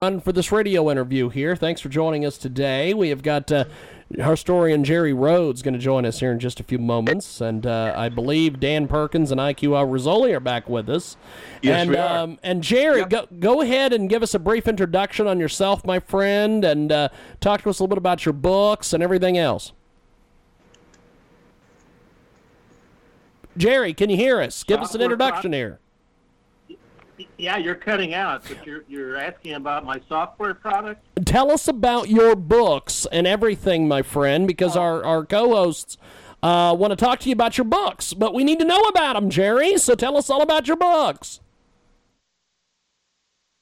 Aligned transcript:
on 0.00 0.20
for 0.20 0.30
this 0.30 0.52
radio 0.52 0.92
interview 0.92 1.28
here. 1.28 1.56
Thanks 1.56 1.80
for 1.80 1.88
joining 1.88 2.24
us 2.24 2.38
today. 2.38 2.94
We 2.94 3.08
have 3.08 3.20
got 3.20 3.50
uh, 3.50 3.64
historian 4.10 4.84
Jerry 4.84 5.12
Rhodes 5.12 5.60
going 5.60 5.74
to 5.74 5.80
join 5.80 6.06
us 6.06 6.20
here 6.20 6.30
in 6.30 6.38
just 6.38 6.60
a 6.60 6.62
few 6.62 6.78
moments, 6.78 7.40
and 7.40 7.66
uh, 7.66 7.94
I 7.96 8.08
believe 8.08 8.60
Dan 8.60 8.86
Perkins 8.86 9.32
and 9.32 9.40
IQ 9.40 9.70
Rizzoli 9.90 10.32
are 10.36 10.38
back 10.38 10.68
with 10.68 10.88
us. 10.88 11.16
Yes, 11.62 11.80
and, 11.80 11.90
we 11.90 11.96
are. 11.96 12.18
Um, 12.18 12.38
and 12.44 12.62
Jerry, 12.62 13.00
Yep. 13.00 13.10
go, 13.10 13.26
go 13.40 13.60
ahead 13.60 13.92
and 13.92 14.08
give 14.08 14.22
us 14.22 14.34
a 14.34 14.38
brief 14.38 14.68
introduction 14.68 15.26
on 15.26 15.40
yourself, 15.40 15.84
my 15.84 15.98
friend, 15.98 16.64
and 16.64 16.92
uh, 16.92 17.08
talk 17.40 17.62
to 17.62 17.70
us 17.70 17.80
a 17.80 17.82
little 17.82 17.88
bit 17.88 17.98
about 17.98 18.24
your 18.24 18.34
books 18.34 18.92
and 18.92 19.02
everything 19.02 19.36
else. 19.36 19.72
Jerry, 23.56 23.94
can 23.94 24.10
you 24.10 24.16
hear 24.16 24.40
us? 24.40 24.62
Give 24.62 24.78
us 24.80 24.94
an 24.94 25.00
introduction 25.00 25.52
here. 25.52 25.80
Yeah, 27.36 27.56
you're 27.56 27.74
cutting 27.74 28.14
out, 28.14 28.44
but 28.46 28.64
you're 28.66 28.84
you're 28.88 29.16
asking 29.16 29.54
about 29.54 29.84
my 29.84 30.00
software 30.08 30.54
product. 30.54 31.04
tell 31.24 31.50
us 31.50 31.66
about 31.66 32.08
your 32.08 32.36
books 32.36 33.06
and 33.10 33.26
everything, 33.26 33.88
my 33.88 34.02
friend, 34.02 34.46
because 34.46 34.76
our, 34.76 35.04
our 35.04 35.24
co 35.24 35.50
hosts 35.50 35.96
uh, 36.42 36.74
want 36.78 36.92
to 36.92 36.96
talk 36.96 37.20
to 37.20 37.28
you 37.28 37.32
about 37.32 37.58
your 37.58 37.64
books, 37.64 38.14
but 38.14 38.34
we 38.34 38.44
need 38.44 38.58
to 38.60 38.64
know 38.64 38.80
about 38.82 39.14
them, 39.14 39.30
Jerry. 39.30 39.76
So 39.78 39.94
tell 39.94 40.16
us 40.16 40.30
all 40.30 40.42
about 40.42 40.68
your 40.68 40.76
books. 40.76 41.40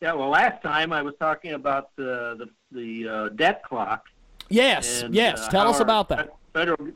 Yeah, 0.03 0.13
well, 0.13 0.29
last 0.29 0.63
time 0.63 0.93
I 0.93 1.01
was 1.01 1.15
talking 1.19 1.53
about 1.53 1.95
the 1.97 2.37
the, 2.73 2.79
the 2.79 3.09
uh, 3.09 3.29
debt 3.31 3.63
clock. 3.63 4.07
Yes, 4.49 5.03
and, 5.03 5.15
yes. 5.15 5.41
uh, 5.41 5.51
tell 5.51 5.69
us 5.69 5.81
about 5.81 6.09
that. 6.11 6.35
Federal 6.53 6.89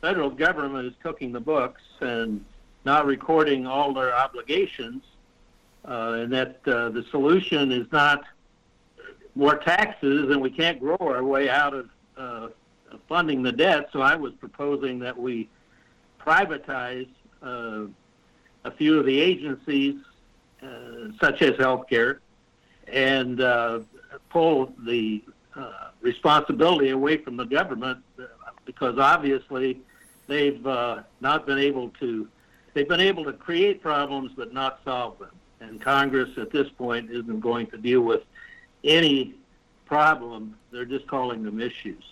federal 0.00 0.30
government 0.30 0.86
is 0.86 0.94
cooking 1.02 1.32
the 1.32 1.40
books 1.40 1.80
and 2.00 2.44
not 2.84 3.06
recording 3.06 3.66
all 3.66 3.92
their 3.94 4.14
obligations, 4.14 5.02
uh, 5.86 6.18
and 6.20 6.32
that 6.32 6.60
uh, 6.66 6.90
the 6.90 7.04
solution 7.10 7.72
is 7.72 7.86
not 7.92 8.24
more 9.34 9.56
taxes, 9.56 10.30
and 10.30 10.40
we 10.40 10.50
can't 10.50 10.78
grow 10.78 10.96
our 11.00 11.24
way 11.24 11.48
out 11.48 11.74
of 11.74 11.88
uh, 12.16 12.48
funding 13.08 13.42
the 13.42 13.52
debt. 13.52 13.88
So 13.92 14.00
I 14.00 14.14
was 14.14 14.32
proposing 14.34 14.98
that 15.00 15.18
we 15.18 15.48
privatize 16.20 17.08
uh, 17.42 17.84
a 18.64 18.70
few 18.70 18.98
of 18.98 19.06
the 19.06 19.20
agencies, 19.20 19.96
uh, 20.62 20.66
such 21.20 21.42
as 21.42 21.52
healthcare, 21.52 22.18
and 22.92 23.40
uh, 23.40 23.80
pull 24.30 24.72
the 24.86 25.22
responsibility 26.00 26.90
away 26.90 27.16
from 27.16 27.36
the 27.36 27.44
government 27.44 28.02
because 28.66 28.98
obviously 28.98 29.80
they've 30.26 30.62
not 31.20 31.46
been 31.46 31.58
able 31.58 31.88
to 32.00 32.28
they've 32.74 32.88
been 32.88 33.00
able 33.00 33.24
to 33.24 33.32
create 33.32 33.82
problems 33.82 34.32
but 34.36 34.52
not 34.52 34.80
solve 34.84 35.18
them. 35.18 35.30
And 35.60 35.80
congress 35.80 36.30
at 36.36 36.50
this 36.50 36.68
point 36.68 37.10
isn't 37.10 37.40
going 37.40 37.68
to 37.68 37.78
deal 37.78 38.02
with 38.02 38.22
any 38.82 39.34
problem. 39.86 40.56
They're 40.70 40.84
just 40.84 41.06
calling 41.06 41.42
them 41.42 41.60
issues. 41.60 42.04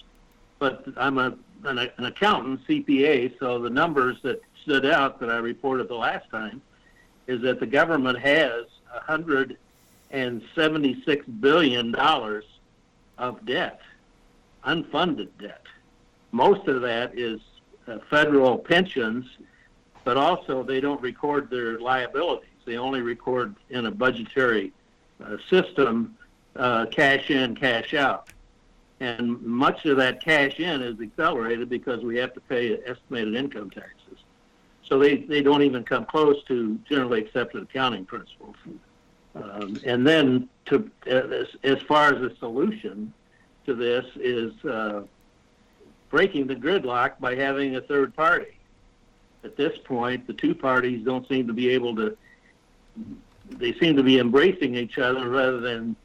But 0.58 0.86
i'm 0.96 1.18
a 1.18 1.36
an, 1.64 1.78
an 1.78 2.06
accountant 2.06 2.66
cpa 2.66 3.38
so 3.38 3.60
the 3.60 3.70
numbers 3.70 4.16
that 4.22 4.42
stood 4.62 4.84
out 4.84 5.20
that 5.20 5.30
i 5.30 5.36
reported 5.36 5.86
the 5.86 5.94
last 5.94 6.28
time 6.28 6.60
is 7.28 7.40
that 7.42 7.60
the 7.60 7.66
government 7.66 8.18
has 8.18 8.64
176 8.92 11.26
billion 11.26 11.92
dollars 11.92 12.44
of 13.18 13.44
debt, 13.46 13.80
unfunded 14.66 15.28
debt. 15.40 15.62
Most 16.32 16.66
of 16.68 16.82
that 16.82 17.18
is 17.18 17.40
uh, 17.86 17.98
federal 18.10 18.58
pensions, 18.58 19.24
but 20.04 20.16
also 20.16 20.62
they 20.62 20.80
don't 20.80 21.00
record 21.00 21.50
their 21.50 21.78
liabilities. 21.78 22.48
They 22.64 22.76
only 22.76 23.00
record 23.00 23.54
in 23.70 23.86
a 23.86 23.90
budgetary 23.90 24.72
uh, 25.24 25.36
system 25.50 26.16
uh, 26.56 26.86
cash 26.86 27.30
in, 27.30 27.54
cash 27.54 27.94
out. 27.94 28.28
And 29.00 29.42
much 29.42 29.84
of 29.86 29.96
that 29.96 30.22
cash 30.22 30.60
in 30.60 30.80
is 30.80 31.00
accelerated 31.00 31.68
because 31.68 32.04
we 32.04 32.16
have 32.18 32.32
to 32.34 32.40
pay 32.40 32.78
estimated 32.86 33.34
income 33.34 33.70
taxes. 33.70 34.18
So 34.84 34.98
they, 34.98 35.16
they 35.16 35.42
don't 35.42 35.62
even 35.62 35.82
come 35.84 36.04
close 36.04 36.42
to 36.44 36.78
generally 36.88 37.20
accepted 37.20 37.62
accounting 37.62 38.04
principles. 38.04 38.56
Um, 39.34 39.80
and 39.84 40.06
then 40.06 40.48
to 40.66 40.90
as, 41.06 41.48
as 41.64 41.80
far 41.82 42.14
as 42.14 42.20
the 42.20 42.36
solution 42.38 43.12
to 43.66 43.74
this 43.74 44.04
is 44.16 44.52
uh, 44.64 45.02
breaking 46.10 46.46
the 46.46 46.54
gridlock 46.54 47.18
by 47.18 47.34
having 47.34 47.76
a 47.76 47.80
third 47.80 48.14
party. 48.14 48.58
At 49.44 49.56
this 49.56 49.76
point, 49.84 50.26
the 50.26 50.32
two 50.32 50.54
parties 50.54 51.04
don't 51.04 51.26
seem 51.28 51.46
to 51.46 51.52
be 51.52 51.68
able 51.70 51.96
to. 51.96 52.16
They 53.50 53.72
seem 53.74 53.96
to 53.96 54.02
be 54.02 54.18
embracing 54.18 54.76
each 54.76 54.98
other 54.98 55.28
rather 55.28 55.60
than 55.60 55.96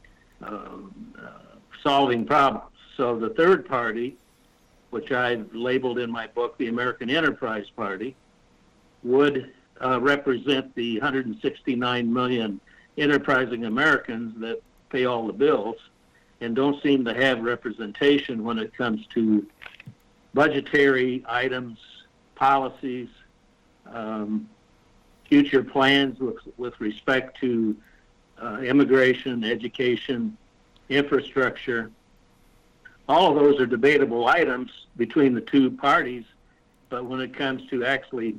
um, 0.41 1.13
uh, 1.21 1.57
solving 1.83 2.25
problems. 2.25 2.71
So 2.95 3.17
the 3.17 3.29
third 3.29 3.67
party, 3.67 4.17
which 4.89 5.11
I've 5.11 5.53
labeled 5.53 5.99
in 5.99 6.11
my 6.11 6.27
book 6.27 6.57
the 6.57 6.67
American 6.67 7.09
Enterprise 7.09 7.69
Party, 7.75 8.15
would 9.03 9.53
uh, 9.83 10.01
represent 10.01 10.73
the 10.75 10.99
169 10.99 12.11
million 12.11 12.59
enterprising 12.97 13.65
Americans 13.65 14.39
that 14.41 14.61
pay 14.89 15.05
all 15.05 15.27
the 15.27 15.33
bills 15.33 15.75
and 16.41 16.55
don't 16.55 16.81
seem 16.81 17.05
to 17.05 17.13
have 17.13 17.41
representation 17.41 18.43
when 18.43 18.57
it 18.57 18.75
comes 18.75 19.05
to 19.13 19.45
budgetary 20.33 21.23
items, 21.27 21.79
policies, 22.35 23.09
um, 23.93 24.49
future 25.27 25.63
plans 25.63 26.19
with, 26.19 26.37
with 26.57 26.79
respect 26.79 27.39
to 27.39 27.75
uh, 28.41 28.59
immigration, 28.59 29.43
education, 29.43 30.37
infrastructure. 30.89 31.91
All 33.09 33.29
of 33.29 33.35
those 33.35 33.59
are 33.59 33.65
debatable 33.65 34.27
items 34.27 34.71
between 34.95 35.33
the 35.33 35.41
two 35.41 35.71
parties, 35.71 36.25
but 36.89 37.05
when 37.05 37.21
it 37.21 37.33
comes 37.33 37.67
to 37.69 37.85
actually 37.85 38.35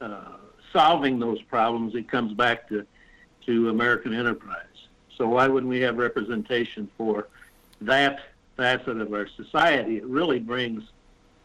uh, 0.00 0.36
solving 0.72 1.18
those 1.18 1.40
problems, 1.42 1.94
it 1.94 2.08
comes 2.08 2.32
back 2.32 2.68
to 2.68 2.86
to 3.46 3.70
American 3.70 4.12
enterprise. 4.12 4.66
So 5.16 5.26
why 5.26 5.48
wouldn't 5.48 5.70
we 5.70 5.80
have 5.80 5.96
representation 5.96 6.88
for 6.98 7.28
that 7.80 8.20
facet 8.58 9.00
of 9.00 9.12
our 9.14 9.26
society? 9.26 9.96
It 9.96 10.04
really 10.04 10.38
brings 10.38 10.84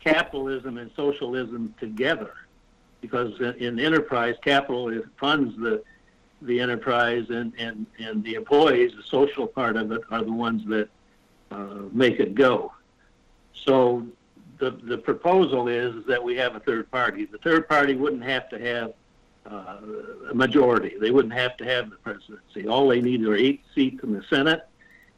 capitalism 0.02 0.78
and 0.78 0.92
socialism 0.98 1.74
together, 1.80 2.34
because 3.04 3.38
in, 3.60 3.82
enterprise, 3.82 4.36
capital 4.42 4.90
funds 5.20 5.56
the 5.58 5.84
the 6.42 6.60
enterprise, 6.60 7.26
and, 7.30 7.54
and, 7.58 7.86
and 8.00 8.22
the 8.22 8.34
employees, 8.34 8.92
the 8.98 9.04
social 9.04 9.48
part 9.48 9.78
of 9.78 9.94
it, 9.94 10.02
are 10.12 10.24
the 10.24 10.32
ones 10.32 10.62
that 10.68 10.90
uh, 11.52 11.84
make 11.94 12.20
it 12.20 12.34
go. 12.34 12.74
So 13.66 14.08
the 14.58 14.72
the 14.72 14.98
proposal 14.98 15.68
is 15.68 16.06
that 16.06 16.24
we 16.24 16.36
have 16.38 16.56
a 16.56 16.62
third 16.62 16.90
party. 16.92 17.26
The 17.26 17.40
third 17.40 17.68
party 17.68 17.96
wouldn't 17.96 18.24
have 18.24 18.50
to 18.50 18.60
have 18.60 18.94
uh, 19.50 19.78
a 20.32 20.34
majority. 20.34 20.94
They 21.00 21.12
wouldn't 21.12 21.34
have 21.34 21.58
to 21.58 21.66
have 21.66 21.90
the 21.90 21.98
presidency. 21.98 22.68
All 22.68 22.88
they 22.88 23.02
need 23.02 23.22
are 23.24 23.36
eight 23.36 23.62
seats 23.76 24.02
in 24.02 24.14
the 24.14 24.24
Senate 24.30 24.62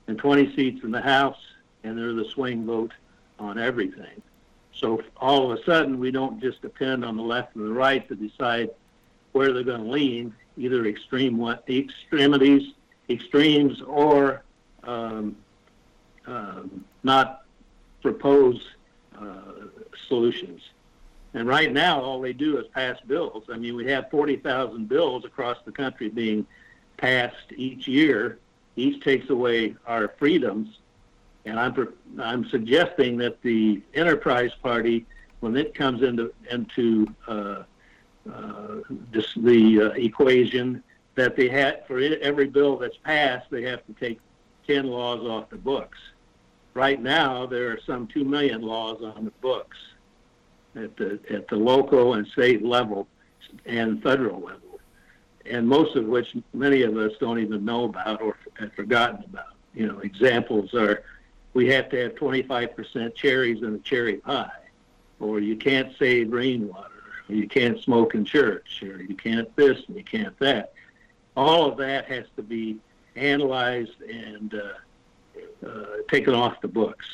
and 0.08 0.18
20 0.18 0.56
seats 0.56 0.84
in 0.84 0.92
the 0.92 1.02
House, 1.02 1.40
and 1.84 1.98
they're 1.98 2.14
the 2.14 2.26
swing 2.26 2.66
vote 2.66 2.94
on 3.38 3.60
everything. 3.60 4.22
So 4.76 5.02
all 5.18 5.52
of 5.52 5.58
a 5.58 5.64
sudden, 5.64 6.00
we 6.00 6.12
don't 6.12 6.42
just 6.42 6.62
depend 6.62 7.06
on 7.06 7.16
the 7.16 7.24
left 7.24 7.56
and 7.56 7.66
the 7.66 7.74
right 7.74 8.08
to 8.10 8.16
decide 8.16 8.70
where 9.32 9.54
they're 9.54 9.64
going 9.64 9.84
to 9.84 9.90
lean, 9.90 10.34
either 10.58 10.86
extreme 10.86 11.38
one, 11.38 11.60
extremities, 11.70 12.74
extremes, 13.10 13.82
or 13.82 14.44
um, 14.84 15.36
um, 16.28 16.86
not 17.04 17.46
propose 18.02 18.62
uh, 19.20 19.68
solutions. 20.08 20.62
And 21.34 21.48
right 21.48 21.72
now, 21.72 22.02
all 22.02 22.22
they 22.22 22.34
do 22.34 22.58
is 22.58 22.68
pass 22.68 22.98
bills. 23.08 23.44
I 23.52 23.58
mean, 23.58 23.76
we 23.76 23.86
have 23.92 24.10
40,000 24.10 24.88
bills 24.88 25.26
across 25.26 25.58
the 25.66 25.72
country 25.72 26.10
being 26.10 26.46
passed 26.98 27.52
each 27.56 27.88
year. 27.88 28.40
Each 28.78 29.04
takes 29.04 29.30
away 29.30 29.76
our 29.86 30.14
freedoms. 30.18 30.80
And 31.46 31.60
I'm, 31.60 31.94
I'm 32.20 32.46
suggesting 32.50 33.18
that 33.18 33.42
the 33.42 33.82
Enterprise 33.94 34.52
Party, 34.62 35.06
when 35.42 35.56
it 35.56 35.76
comes 35.76 36.02
into, 36.02 36.34
into 36.50 37.08
uh, 37.28 37.64
uh, 38.32 38.76
this, 39.12 39.34
the 39.36 39.82
uh, 39.82 39.86
equation, 39.92 40.84
that 41.16 41.36
they 41.36 41.48
had 41.48 41.86
for 41.88 42.00
every 42.00 42.48
bill 42.48 42.78
that's 42.78 42.98
passed, 42.98 43.50
they 43.50 43.64
have 43.64 43.86
to 43.86 43.94
take 43.94 44.20
10 44.68 44.88
laws 44.88 45.22
off 45.22 45.50
the 45.50 45.56
books. 45.56 45.98
Right 46.74 47.02
now, 47.02 47.46
there 47.46 47.72
are 47.72 47.80
some 47.86 48.08
2 48.08 48.26
million 48.26 48.62
laws 48.62 49.02
on 49.02 49.24
the 49.24 49.32
books 49.42 49.78
at 50.76 50.96
the 50.98 51.20
at 51.30 51.48
the 51.48 51.56
local 51.56 52.16
and 52.16 52.28
state 52.28 52.64
level 52.64 53.08
and 53.66 54.04
federal 54.04 54.42
level, 54.42 54.80
and 55.46 55.66
most 55.66 55.96
of 55.96 56.06
which 56.06 56.36
many 56.54 56.82
of 56.82 56.98
us 56.98 57.14
don't 57.20 57.40
even 57.40 57.64
know 57.64 57.86
about 57.86 58.22
or 58.22 58.36
have 58.60 58.74
forgotten 58.74 59.24
about. 59.24 59.56
You 59.74 59.88
know, 59.88 60.00
examples 60.00 60.74
are 60.74 61.04
we 61.56 61.70
have 61.70 61.90
to 61.90 62.04
have 62.04 62.16
25% 62.16 63.16
cherries 63.16 63.64
in 63.64 63.74
a 63.74 63.80
cherry 63.80 64.18
pie, 64.18 64.52
or 65.20 65.40
you 65.40 65.56
can't 65.56 65.98
save 65.98 66.32
rainwater, 66.32 66.90
or 67.30 67.36
you 67.36 67.48
can't 67.48 67.80
smoke 67.80 68.14
in 68.14 68.26
church, 68.26 68.84
or 68.84 69.02
you 69.02 69.16
can't 69.16 69.54
this 69.56 69.82
and 69.88 69.96
you 69.96 70.04
can't 70.04 70.38
that. 70.40 70.74
All 71.36 71.72
of 71.72 71.78
that 71.78 72.06
has 72.06 72.26
to 72.36 72.44
be 72.44 72.78
analyzed 73.16 74.02
and 74.02 74.54
uh, 74.54 75.66
uh, 75.68 75.86
taken 76.10 76.34
off 76.36 76.60
the 76.60 76.68
books 76.68 77.06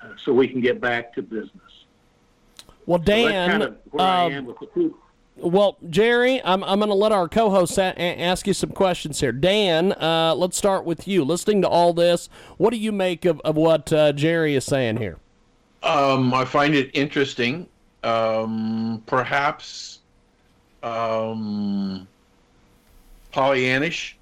uh, 0.00 0.10
so 0.16 0.32
we 0.32 0.46
can 0.46 0.60
get 0.60 0.80
back 0.80 1.12
to 1.14 1.22
business. 1.22 1.84
Well, 2.86 3.00
Dan, 3.00 3.26
so 3.26 3.50
kind 3.50 3.62
of 3.64 3.78
where 3.90 4.06
I 4.06 4.24
am 4.26 4.46
with 4.46 4.60
the 4.60 4.68
food. 4.68 4.94
Well, 5.36 5.76
Jerry, 5.90 6.40
I'm, 6.44 6.62
I'm 6.62 6.78
going 6.78 6.90
to 6.90 6.94
let 6.94 7.10
our 7.10 7.28
co 7.28 7.50
hosts 7.50 7.76
a- 7.76 7.98
ask 8.00 8.46
you 8.46 8.54
some 8.54 8.70
questions 8.70 9.20
here. 9.20 9.32
Dan, 9.32 9.92
uh, 9.92 10.34
let's 10.36 10.56
start 10.56 10.84
with 10.84 11.08
you. 11.08 11.24
Listening 11.24 11.60
to 11.62 11.68
all 11.68 11.92
this, 11.92 12.28
what 12.56 12.70
do 12.70 12.76
you 12.76 12.92
make 12.92 13.24
of, 13.24 13.40
of 13.40 13.56
what 13.56 13.92
uh, 13.92 14.12
Jerry 14.12 14.54
is 14.54 14.64
saying 14.64 14.98
here? 14.98 15.18
Um, 15.82 16.32
I 16.32 16.44
find 16.44 16.74
it 16.74 16.90
interesting. 16.94 17.66
Um, 18.04 19.02
perhaps 19.06 20.00
um, 20.82 22.06
Pollyannish, 23.32 24.14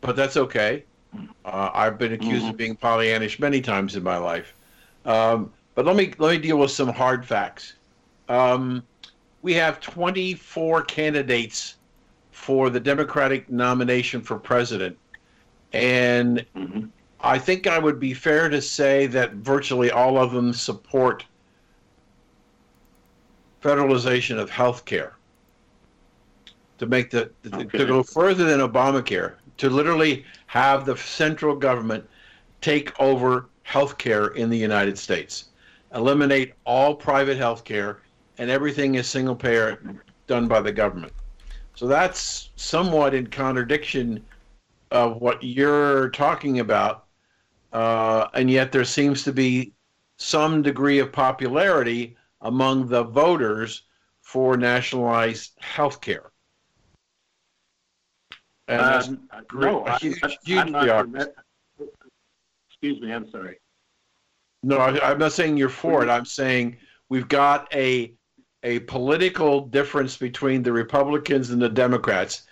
but 0.00 0.16
that's 0.16 0.36
okay. 0.36 0.84
Uh, 1.44 1.70
I've 1.72 1.98
been 1.98 2.12
accused 2.12 2.42
mm-hmm. 2.42 2.50
of 2.50 2.56
being 2.56 2.76
Pollyannish 2.76 3.38
many 3.40 3.60
times 3.60 3.96
in 3.96 4.02
my 4.02 4.18
life. 4.18 4.54
Um, 5.06 5.52
but 5.74 5.86
let 5.86 5.96
me 5.96 6.12
let 6.18 6.32
me 6.32 6.38
deal 6.38 6.58
with 6.58 6.70
some 6.70 6.88
hard 6.88 7.24
facts. 7.24 7.74
Um, 8.28 8.82
we 9.46 9.54
have 9.54 9.78
24 9.78 10.82
candidates 10.82 11.76
for 12.32 12.68
the 12.68 12.80
Democratic 12.80 13.48
nomination 13.48 14.20
for 14.20 14.40
president, 14.40 14.98
and 15.72 16.44
mm-hmm. 16.56 16.86
I 17.20 17.38
think 17.38 17.68
I 17.68 17.78
would 17.78 18.00
be 18.00 18.12
fair 18.12 18.48
to 18.48 18.60
say 18.60 19.06
that 19.06 19.34
virtually 19.34 19.92
all 19.92 20.18
of 20.18 20.32
them 20.32 20.52
support 20.52 21.24
federalization 23.62 24.36
of 24.36 24.50
health 24.50 24.84
care 24.84 25.14
to 26.78 26.86
make 26.86 27.12
the 27.12 27.30
okay. 27.54 27.78
to 27.78 27.86
go 27.86 28.02
further 28.02 28.46
than 28.46 28.58
Obamacare, 28.58 29.34
to 29.58 29.70
literally 29.70 30.24
have 30.48 30.84
the 30.84 30.96
central 30.96 31.54
government 31.54 32.04
take 32.62 33.00
over 33.00 33.46
health 33.62 33.96
care 33.96 34.26
in 34.26 34.50
the 34.50 34.58
United 34.58 34.98
States, 34.98 35.50
eliminate 35.94 36.54
all 36.64 36.96
private 36.96 37.36
health 37.36 37.62
care, 37.62 38.00
and 38.38 38.50
everything 38.50 38.96
is 38.96 39.06
single 39.06 39.36
payer 39.36 39.80
done 40.26 40.48
by 40.48 40.60
the 40.60 40.72
government. 40.72 41.12
So 41.74 41.86
that's 41.86 42.50
somewhat 42.56 43.14
in 43.14 43.26
contradiction 43.26 44.24
of 44.90 45.20
what 45.20 45.42
you're 45.42 46.10
talking 46.10 46.60
about, 46.60 47.06
uh, 47.72 48.28
and 48.34 48.50
yet 48.50 48.72
there 48.72 48.84
seems 48.84 49.24
to 49.24 49.32
be 49.32 49.72
some 50.18 50.62
degree 50.62 50.98
of 50.98 51.12
popularity 51.12 52.16
among 52.40 52.88
the 52.88 53.04
voters 53.04 53.82
for 54.22 54.56
nationalized 54.56 55.52
health 55.60 56.00
care. 56.00 56.30
Um, 58.68 59.28
no, 59.54 59.84
a 59.86 59.98
huge, 59.98 60.18
I, 60.22 60.36
huge 60.44 60.58
I'm 60.58 60.72
not 60.72 61.28
Excuse 62.68 63.00
me, 63.00 63.12
I'm 63.12 63.30
sorry. 63.30 63.58
No, 64.62 64.78
I, 64.78 65.10
I'm 65.10 65.18
not 65.18 65.32
saying 65.32 65.56
you're 65.56 65.68
for 65.68 66.02
it. 66.02 66.08
I'm 66.08 66.24
saying 66.24 66.76
we've 67.08 67.28
got 67.28 67.72
a 67.72 68.12
a 68.62 68.80
political 68.80 69.60
difference 69.60 70.16
between 70.16 70.62
the 70.62 70.72
Republicans 70.72 71.50
and 71.50 71.60
the 71.60 71.68
Democrats. 71.68 72.42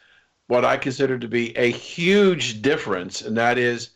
What 0.47 0.65
I 0.65 0.77
consider 0.77 1.19
to 1.19 1.29
be 1.29 1.57
a 1.57 1.71
huge 1.71 2.61
difference, 2.61 3.23
and 3.23 3.37
that 3.37 3.59
is 3.59 3.91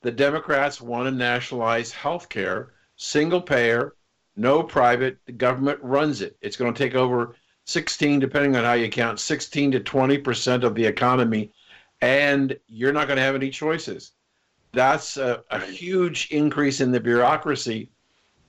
the 0.00 0.10
Democrats 0.10 0.80
want 0.80 1.06
to 1.06 1.10
nationalize 1.10 1.92
health 1.92 2.28
care, 2.28 2.72
single 2.96 3.40
payer, 3.40 3.94
no 4.36 4.62
private. 4.62 5.18
The 5.26 5.32
government 5.32 5.78
runs 5.82 6.22
it. 6.22 6.36
It's 6.40 6.56
going 6.56 6.72
to 6.72 6.78
take 6.78 6.94
over 6.94 7.36
16, 7.66 8.18
depending 8.18 8.56
on 8.56 8.64
how 8.64 8.72
you 8.72 8.88
count, 8.88 9.20
16 9.20 9.72
to 9.72 9.80
20 9.80 10.18
percent 10.18 10.64
of 10.64 10.74
the 10.74 10.84
economy, 10.84 11.52
and 12.00 12.56
you're 12.66 12.92
not 12.92 13.06
going 13.06 13.18
to 13.18 13.22
have 13.22 13.34
any 13.34 13.50
choices. 13.50 14.12
That's 14.72 15.18
a, 15.18 15.44
a 15.50 15.60
huge 15.60 16.28
increase 16.30 16.80
in 16.80 16.90
the 16.90 17.00
bureaucracy 17.00 17.90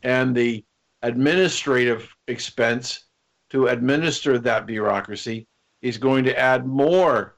and 0.03 0.35
the 0.35 0.63
administrative 1.01 2.12
expense 2.27 3.05
to 3.49 3.67
administer 3.67 4.39
that 4.39 4.65
bureaucracy 4.65 5.47
is 5.81 5.97
going 5.97 6.23
to 6.23 6.37
add 6.37 6.65
more 6.65 7.35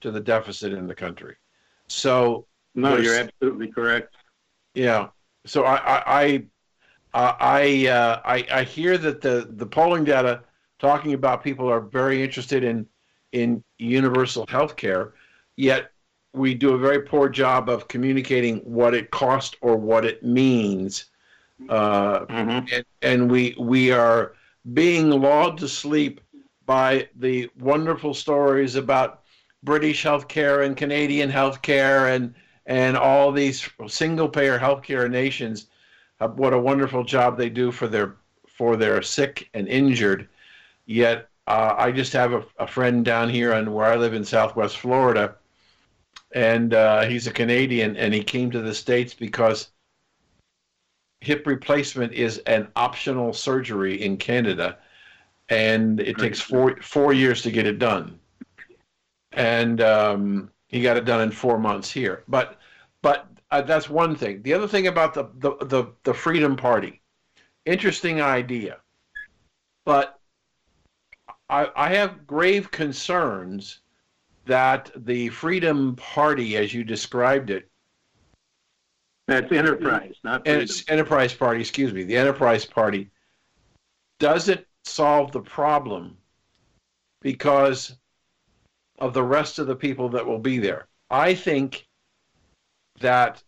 to 0.00 0.10
the 0.10 0.20
deficit 0.20 0.72
in 0.72 0.86
the 0.86 0.94
country. 0.94 1.36
So 1.86 2.46
no, 2.74 2.96
you're 2.96 3.16
absolutely 3.16 3.70
correct. 3.70 4.14
Yeah. 4.74 5.08
So 5.46 5.64
I 5.64 5.76
I 5.76 6.42
I 7.14 7.36
I, 7.40 7.86
uh, 7.88 8.20
I, 8.24 8.46
I 8.50 8.64
hear 8.64 8.98
that 8.98 9.20
the 9.20 9.48
the 9.50 9.66
polling 9.66 10.04
data 10.04 10.42
talking 10.78 11.14
about 11.14 11.44
people 11.44 11.70
are 11.70 11.80
very 11.80 12.22
interested 12.22 12.64
in 12.64 12.86
in 13.32 13.62
universal 13.78 14.46
health 14.48 14.76
care, 14.76 15.14
yet 15.56 15.90
we 16.32 16.54
do 16.54 16.74
a 16.74 16.78
very 16.78 17.02
poor 17.02 17.28
job 17.28 17.68
of 17.68 17.88
communicating 17.88 18.58
what 18.58 18.94
it 18.94 19.10
costs 19.10 19.56
or 19.60 19.76
what 19.76 20.04
it 20.04 20.22
means. 20.22 21.06
Uh, 21.68 22.20
mm-hmm. 22.26 22.66
and, 22.74 22.84
and 23.02 23.30
we 23.30 23.54
we 23.58 23.90
are 23.90 24.34
being 24.72 25.10
lulled 25.10 25.58
to 25.58 25.68
sleep 25.68 26.20
by 26.66 27.08
the 27.16 27.48
wonderful 27.58 28.14
stories 28.14 28.74
about 28.74 29.22
British 29.62 30.04
healthcare 30.04 30.64
and 30.64 30.76
Canadian 30.76 31.30
healthcare 31.30 32.14
and 32.14 32.34
and 32.66 32.96
all 32.96 33.30
these 33.30 33.68
single 33.86 34.28
payer 34.28 34.58
healthcare 34.58 35.10
nations. 35.10 35.66
Uh, 36.20 36.28
what 36.28 36.52
a 36.52 36.58
wonderful 36.58 37.04
job 37.04 37.36
they 37.36 37.50
do 37.50 37.70
for 37.70 37.88
their 37.88 38.16
for 38.46 38.76
their 38.76 39.02
sick 39.02 39.48
and 39.54 39.68
injured. 39.68 40.28
Yet, 40.86 41.28
uh, 41.46 41.74
I 41.76 41.92
just 41.92 42.12
have 42.12 42.32
a, 42.32 42.44
a, 42.58 42.66
friend 42.66 43.04
down 43.04 43.28
here 43.28 43.52
on 43.52 43.72
where 43.72 43.86
I 43.86 43.96
live 43.96 44.14
in 44.14 44.24
Southwest 44.24 44.78
Florida, 44.78 45.34
and 46.32 46.72
uh, 46.72 47.02
he's 47.02 47.26
a 47.26 47.32
Canadian, 47.32 47.96
and 47.96 48.14
he 48.14 48.22
came 48.22 48.50
to 48.50 48.60
the 48.60 48.74
states 48.74 49.12
because 49.12 49.68
hip 51.24 51.46
replacement 51.46 52.12
is 52.12 52.38
an 52.46 52.68
optional 52.76 53.32
surgery 53.32 54.02
in 54.02 54.16
Canada, 54.16 54.78
and 55.48 56.00
it 56.00 56.18
takes 56.18 56.40
four 56.40 56.76
four 56.80 57.12
years 57.12 57.42
to 57.42 57.50
get 57.50 57.66
it 57.66 57.78
done, 57.78 58.18
and 59.32 59.80
um, 59.80 60.50
he 60.68 60.82
got 60.82 60.96
it 60.96 61.04
done 61.04 61.20
in 61.20 61.30
four 61.30 61.58
months 61.58 61.90
here. 61.90 62.24
But 62.28 62.60
but 63.02 63.26
uh, 63.50 63.62
that's 63.62 63.88
one 63.88 64.16
thing. 64.16 64.42
The 64.42 64.52
other 64.52 64.68
thing 64.68 64.86
about 64.86 65.14
the 65.14 65.24
the 65.38 65.56
the, 65.66 65.92
the 66.04 66.14
Freedom 66.14 66.56
Party, 66.56 67.00
interesting 67.64 68.20
idea, 68.20 68.78
but 69.84 70.18
I, 71.48 71.68
I 71.76 71.94
have 71.94 72.26
grave 72.26 72.70
concerns 72.70 73.80
that 74.46 74.90
the 74.94 75.28
Freedom 75.30 75.96
Party, 75.96 76.56
as 76.56 76.74
you 76.74 76.84
described 76.84 77.50
it, 77.50 77.70
that's 79.26 79.50
enterprise, 79.52 80.16
not 80.22 80.44
freedom. 80.44 80.62
It's 80.62 80.88
enterprise 80.88 81.34
party. 81.34 81.60
Excuse 81.60 81.92
me. 81.92 82.04
The 82.04 82.16
enterprise 82.16 82.64
party 82.64 83.10
doesn't 84.18 84.64
solve 84.84 85.32
the 85.32 85.40
problem 85.40 86.16
because 87.22 87.96
of 88.98 89.14
the 89.14 89.22
rest 89.22 89.58
of 89.58 89.66
the 89.66 89.76
people 89.76 90.08
that 90.10 90.26
will 90.26 90.38
be 90.38 90.58
there. 90.58 90.88
I 91.10 91.34
think 91.34 91.86
that 93.00 93.42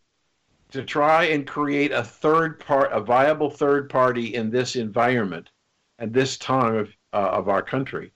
to 0.70 0.82
try 0.82 1.24
and 1.24 1.46
create 1.46 1.92
a 1.92 2.02
third 2.02 2.58
part, 2.58 2.92
a 2.92 3.00
viable 3.00 3.50
third 3.50 3.88
party 3.88 4.34
in 4.34 4.50
this 4.50 4.76
environment 4.76 5.50
and 5.98 6.12
this 6.12 6.36
time 6.38 6.74
of 6.74 6.90
uh, 7.12 7.30
of 7.32 7.48
our 7.48 7.62
country 7.62 8.12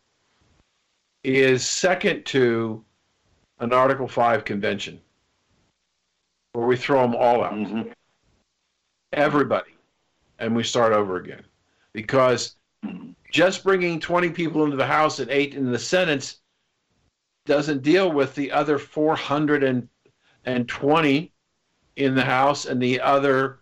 is 1.25 1.67
second 1.67 2.25
to 2.27 2.85
an 3.61 3.73
Article 3.73 4.09
5 4.09 4.45
convention 4.45 5.01
where 6.53 6.67
we 6.67 6.77
throw 6.77 7.03
them 7.03 7.15
all 7.15 7.45
out. 7.45 7.53
Mm-hmm. 7.53 7.91
Everybody. 9.13 9.71
And 10.39 10.57
we 10.57 10.63
start 10.63 10.93
over 10.93 11.17
again. 11.17 11.43
Because 11.93 12.55
just 13.31 13.65
bringing 13.65 14.01
20 14.01 14.31
people 14.31 14.65
into 14.65 14.77
the 14.77 14.87
House 14.87 15.19
and 15.19 15.31
eight 15.31 15.55
in 15.55 15.71
the 15.71 15.79
Senate 15.79 16.37
doesn't 17.47 17.83
deal 17.83 18.11
with 18.11 18.35
the 18.35 18.51
other 18.53 18.79
420 18.79 21.33
in 21.97 22.15
the 22.15 22.25
House 22.25 22.67
and 22.67 22.83
the 22.83 23.01
other 23.01 23.61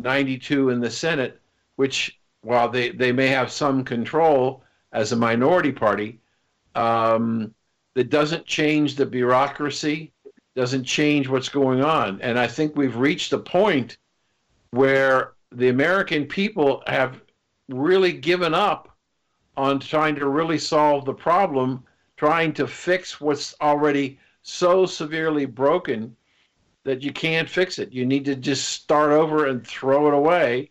92 0.00 0.70
in 0.70 0.80
the 0.80 0.90
Senate, 0.90 1.40
which 1.76 2.18
while 2.42 2.68
they, 2.68 2.90
they 2.90 3.12
may 3.12 3.28
have 3.28 3.52
some 3.52 3.84
control 3.84 4.64
as 4.92 5.12
a 5.12 5.16
minority 5.16 5.72
party, 5.72 6.18
um, 6.74 7.54
that 7.94 8.10
doesn't 8.10 8.46
change 8.46 8.94
the 8.94 9.06
bureaucracy, 9.06 10.12
doesn't 10.56 10.84
change 10.84 11.28
what's 11.28 11.48
going 11.48 11.82
on. 11.82 12.20
And 12.20 12.38
I 12.38 12.46
think 12.46 12.76
we've 12.76 12.96
reached 12.96 13.32
a 13.32 13.38
point 13.38 13.98
where 14.70 15.32
the 15.52 15.68
American 15.68 16.26
people 16.26 16.82
have 16.86 17.20
really 17.68 18.12
given 18.12 18.54
up 18.54 18.96
on 19.56 19.78
trying 19.78 20.14
to 20.16 20.28
really 20.28 20.58
solve 20.58 21.04
the 21.04 21.14
problem, 21.14 21.84
trying 22.16 22.52
to 22.54 22.66
fix 22.66 23.20
what's 23.20 23.54
already 23.60 24.18
so 24.42 24.86
severely 24.86 25.44
broken 25.44 26.16
that 26.84 27.02
you 27.02 27.12
can't 27.12 27.48
fix 27.48 27.78
it. 27.78 27.92
You 27.92 28.06
need 28.06 28.24
to 28.24 28.36
just 28.36 28.68
start 28.68 29.12
over 29.12 29.46
and 29.46 29.66
throw 29.66 30.08
it 30.08 30.14
away 30.14 30.70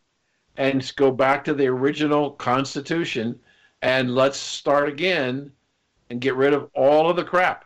and 0.57 0.91
go 0.95 1.11
back 1.11 1.43
to 1.45 1.53
the 1.53 1.67
original 1.67 2.31
Constitution 2.31 3.39
and 3.81 4.15
let's 4.15 4.37
start 4.37 4.89
again 4.89 5.51
and 6.09 6.19
get 6.19 6.35
rid 6.35 6.53
of 6.53 6.69
all 6.73 7.09
of 7.09 7.15
the 7.15 7.23
crap. 7.23 7.65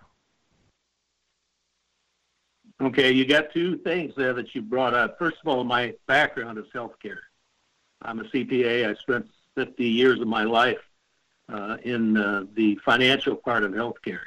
Okay, 2.84 3.14
you 3.14 3.26
got 3.26 3.54
two 3.54 3.78
things 3.78 4.14
there 4.18 4.34
that 4.34 4.54
you 4.54 4.62
brought 4.62 4.94
up. 4.94 5.18
First 5.18 5.38
of 5.42 5.48
all, 5.48 5.64
my 5.64 5.94
background 6.06 6.58
is 6.58 6.66
healthcare. 6.74 7.20
I'm 8.02 8.20
a 8.20 8.26
CPA. 8.26 8.90
I 8.90 8.94
spent 8.96 9.26
50 9.56 9.86
years 9.86 10.20
of 10.20 10.28
my 10.28 10.44
life 10.44 10.82
uh, 11.48 11.78
in 11.84 12.18
uh, 12.18 12.44
the 12.56 12.76
financial 12.84 13.38
part 13.38 13.64
of 13.64 13.72
healthcare, 13.72 14.20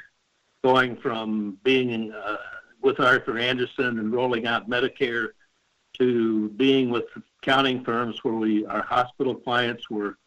going 0.63 0.95
from 0.95 1.59
being 1.63 2.11
uh, 2.11 2.37
with 2.81 2.99
Arthur 2.99 3.37
Andersen 3.37 3.99
and 3.99 4.11
rolling 4.11 4.47
out 4.47 4.67
Medicare 4.67 5.33
to 5.99 6.49
being 6.49 6.89
with 6.89 7.05
accounting 7.43 7.83
firms 7.83 8.23
where 8.23 8.33
we 8.33 8.65
our 8.65 8.81
hospital 8.81 9.35
clients 9.35 9.87
were 9.91 10.17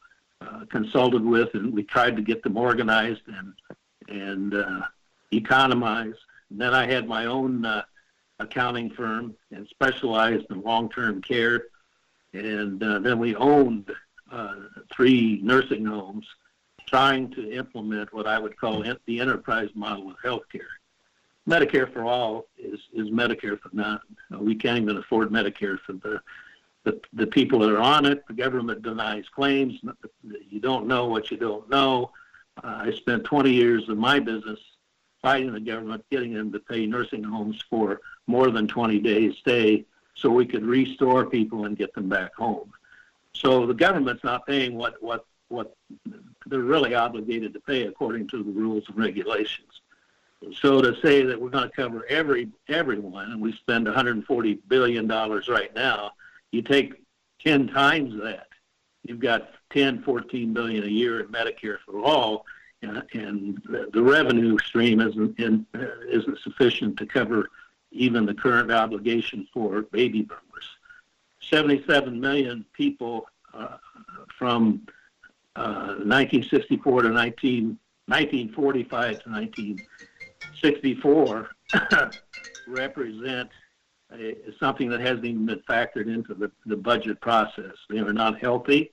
uh, 0.40 0.66
consulted 0.70 1.24
with, 1.24 1.52
and 1.54 1.74
we 1.74 1.82
tried 1.82 2.14
to 2.14 2.22
get 2.22 2.44
them 2.44 2.56
organized 2.56 3.22
and 3.26 3.54
and 4.08 4.54
uh, 4.54 4.82
economize. 5.32 6.14
And 6.50 6.60
then 6.60 6.74
I 6.74 6.86
had 6.86 7.08
my 7.08 7.26
own 7.26 7.64
uh, 7.64 7.82
accounting 8.40 8.90
firm 8.90 9.34
and 9.52 9.68
specialized 9.68 10.46
in 10.50 10.62
long-term 10.62 11.22
care, 11.22 11.64
and 12.32 12.82
uh, 12.82 12.98
then 12.98 13.18
we 13.18 13.36
owned 13.36 13.90
uh, 14.32 14.54
three 14.92 15.40
nursing 15.42 15.84
homes, 15.84 16.26
trying 16.86 17.30
to 17.32 17.52
implement 17.52 18.12
what 18.12 18.26
I 18.26 18.38
would 18.38 18.56
call 18.56 18.82
the 19.06 19.20
enterprise 19.20 19.68
model 19.74 20.10
of 20.10 20.16
healthcare. 20.24 20.66
Medicare 21.48 21.92
for 21.92 22.04
all 22.04 22.46
is 22.58 22.80
is 22.92 23.10
Medicare 23.10 23.58
for 23.58 23.70
none. 23.72 24.00
We 24.38 24.54
can't 24.54 24.78
even 24.78 24.96
afford 24.96 25.30
Medicare 25.30 25.78
for 25.80 25.94
the 25.94 26.20
the, 26.84 27.00
the 27.12 27.26
people 27.26 27.58
that 27.60 27.70
are 27.70 27.80
on 27.80 28.06
it. 28.06 28.26
The 28.26 28.34
government 28.34 28.82
denies 28.82 29.24
claims. 29.34 29.78
You 30.22 30.60
don't 30.60 30.86
know 30.86 31.06
what 31.06 31.30
you 31.30 31.36
don't 31.36 31.68
know. 31.68 32.10
Uh, 32.62 32.84
I 32.86 32.92
spent 32.92 33.24
20 33.24 33.52
years 33.52 33.88
of 33.88 33.98
my 33.98 34.18
business 34.18 34.58
fighting 35.22 35.52
the 35.52 35.60
government, 35.60 36.04
getting 36.10 36.34
them 36.34 36.52
to 36.52 36.58
pay 36.58 36.86
nursing 36.86 37.22
homes 37.22 37.62
for 37.68 38.00
more 38.26 38.50
than 38.50 38.66
20 38.66 38.98
days 39.00 39.36
stay 39.38 39.84
so 40.14 40.30
we 40.30 40.46
could 40.46 40.64
restore 40.64 41.26
people 41.26 41.64
and 41.64 41.76
get 41.76 41.94
them 41.94 42.08
back 42.08 42.34
home. 42.34 42.72
So 43.32 43.66
the 43.66 43.74
government's 43.74 44.24
not 44.24 44.46
paying 44.46 44.76
what, 44.76 45.02
what, 45.02 45.24
what 45.48 45.74
they're 46.46 46.60
really 46.60 46.94
obligated 46.94 47.52
to 47.54 47.60
pay 47.60 47.86
according 47.86 48.28
to 48.28 48.42
the 48.42 48.50
rules 48.50 48.84
and 48.88 48.98
regulations. 48.98 49.80
So 50.54 50.80
to 50.80 50.98
say 51.02 51.22
that 51.22 51.40
we're 51.40 51.50
going 51.50 51.68
to 51.68 51.76
cover 51.76 52.06
every 52.08 52.48
everyone, 52.68 53.30
and 53.32 53.40
we 53.40 53.52
spend 53.52 53.84
140 53.84 54.54
billion 54.68 55.06
dollars 55.06 55.48
right 55.48 55.74
now, 55.74 56.12
you 56.50 56.62
take 56.62 57.02
10 57.44 57.68
times 57.68 58.20
that, 58.22 58.48
you've 59.04 59.20
got 59.20 59.50
10, 59.70 60.02
14 60.02 60.52
billion 60.52 60.84
a 60.84 60.88
year 60.88 61.20
in 61.20 61.28
Medicare 61.28 61.78
for 61.84 62.00
all, 62.00 62.46
and, 62.82 63.60
the 63.92 64.02
revenue 64.02 64.58
stream 64.58 65.00
isn't 65.00 65.38
in, 65.38 65.64
isn't 66.08 66.38
sufficient 66.40 66.96
to 66.98 67.06
cover 67.06 67.48
even 67.92 68.24
the 68.24 68.34
current 68.34 68.70
obligation 68.70 69.46
for 69.52 69.82
baby 69.82 70.22
boomers. 70.22 70.68
77 71.40 72.20
million 72.20 72.64
people 72.72 73.26
uh, 73.52 73.78
from 74.38 74.86
uh, 75.56 75.96
1964 76.04 77.02
to 77.02 77.08
19, 77.10 77.78
1945 78.06 79.22
to 79.22 79.30
1964 79.30 81.50
represent 82.68 83.50
a, 84.12 84.36
something 84.58 84.88
that 84.88 85.00
hasn't 85.00 85.24
even 85.24 85.46
been 85.46 85.62
factored 85.68 86.12
into 86.12 86.34
the, 86.34 86.50
the 86.66 86.76
budget 86.76 87.20
process. 87.20 87.74
They 87.88 87.98
are 87.98 88.12
not 88.12 88.40
healthy. 88.40 88.92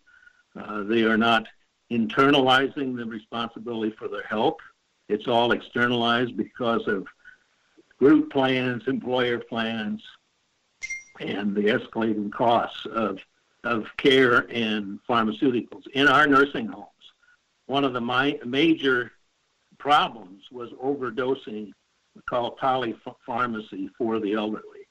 Uh, 0.55 0.83
they 0.83 1.03
are 1.03 1.17
not 1.17 1.47
internalizing 1.91 2.95
the 2.95 3.05
responsibility 3.05 3.95
for 3.97 4.07
their 4.07 4.23
health. 4.23 4.57
It's 5.09 5.27
all 5.27 5.51
externalized 5.51 6.35
because 6.35 6.87
of 6.87 7.07
group 7.97 8.31
plans, 8.31 8.83
employer 8.87 9.39
plans, 9.39 10.03
and 11.19 11.55
the 11.55 11.63
escalating 11.63 12.31
costs 12.31 12.85
of, 12.85 13.19
of 13.63 13.87
care 13.97 14.47
and 14.51 14.99
pharmaceuticals. 15.09 15.87
In 15.93 16.07
our 16.07 16.27
nursing 16.27 16.67
homes, 16.67 16.87
one 17.65 17.83
of 17.83 17.93
the 17.93 18.37
major 18.45 19.11
problems 19.77 20.43
was 20.51 20.71
overdosing, 20.83 21.71
called 22.27 22.57
polypharmacy 22.57 23.89
for 23.97 24.19
the 24.19 24.33
elderly. 24.33 24.87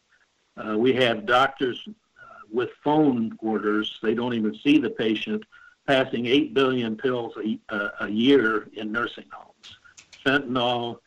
Uh, 0.57 0.79
we 0.79 0.93
have 0.93 1.27
doctors 1.27 1.83
uh, 1.89 1.91
with 2.51 2.71
phone 2.83 3.37
orders, 3.41 3.99
they 4.03 4.15
don't 4.15 4.35
even 4.35 4.55
see 4.63 4.79
the 4.79 4.91
patient, 4.91 5.45
passing 5.87 6.27
8 6.27 6.55
billion 6.55 6.97
pills 6.97 7.35
a, 7.37 7.59
uh, 7.69 7.91
a 8.01 8.09
year 8.09 8.69
in 8.75 8.93
nursing 8.93 9.27
homes. 9.33 9.79
Fentanyl, 10.25 10.99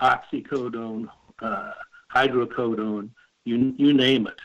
oxycodone, 0.00 1.08
uh, 1.40 1.72
hydrocodone, 2.14 3.10
you, 3.44 3.74
you 3.76 3.92
name 3.92 4.26
it. 4.26 4.40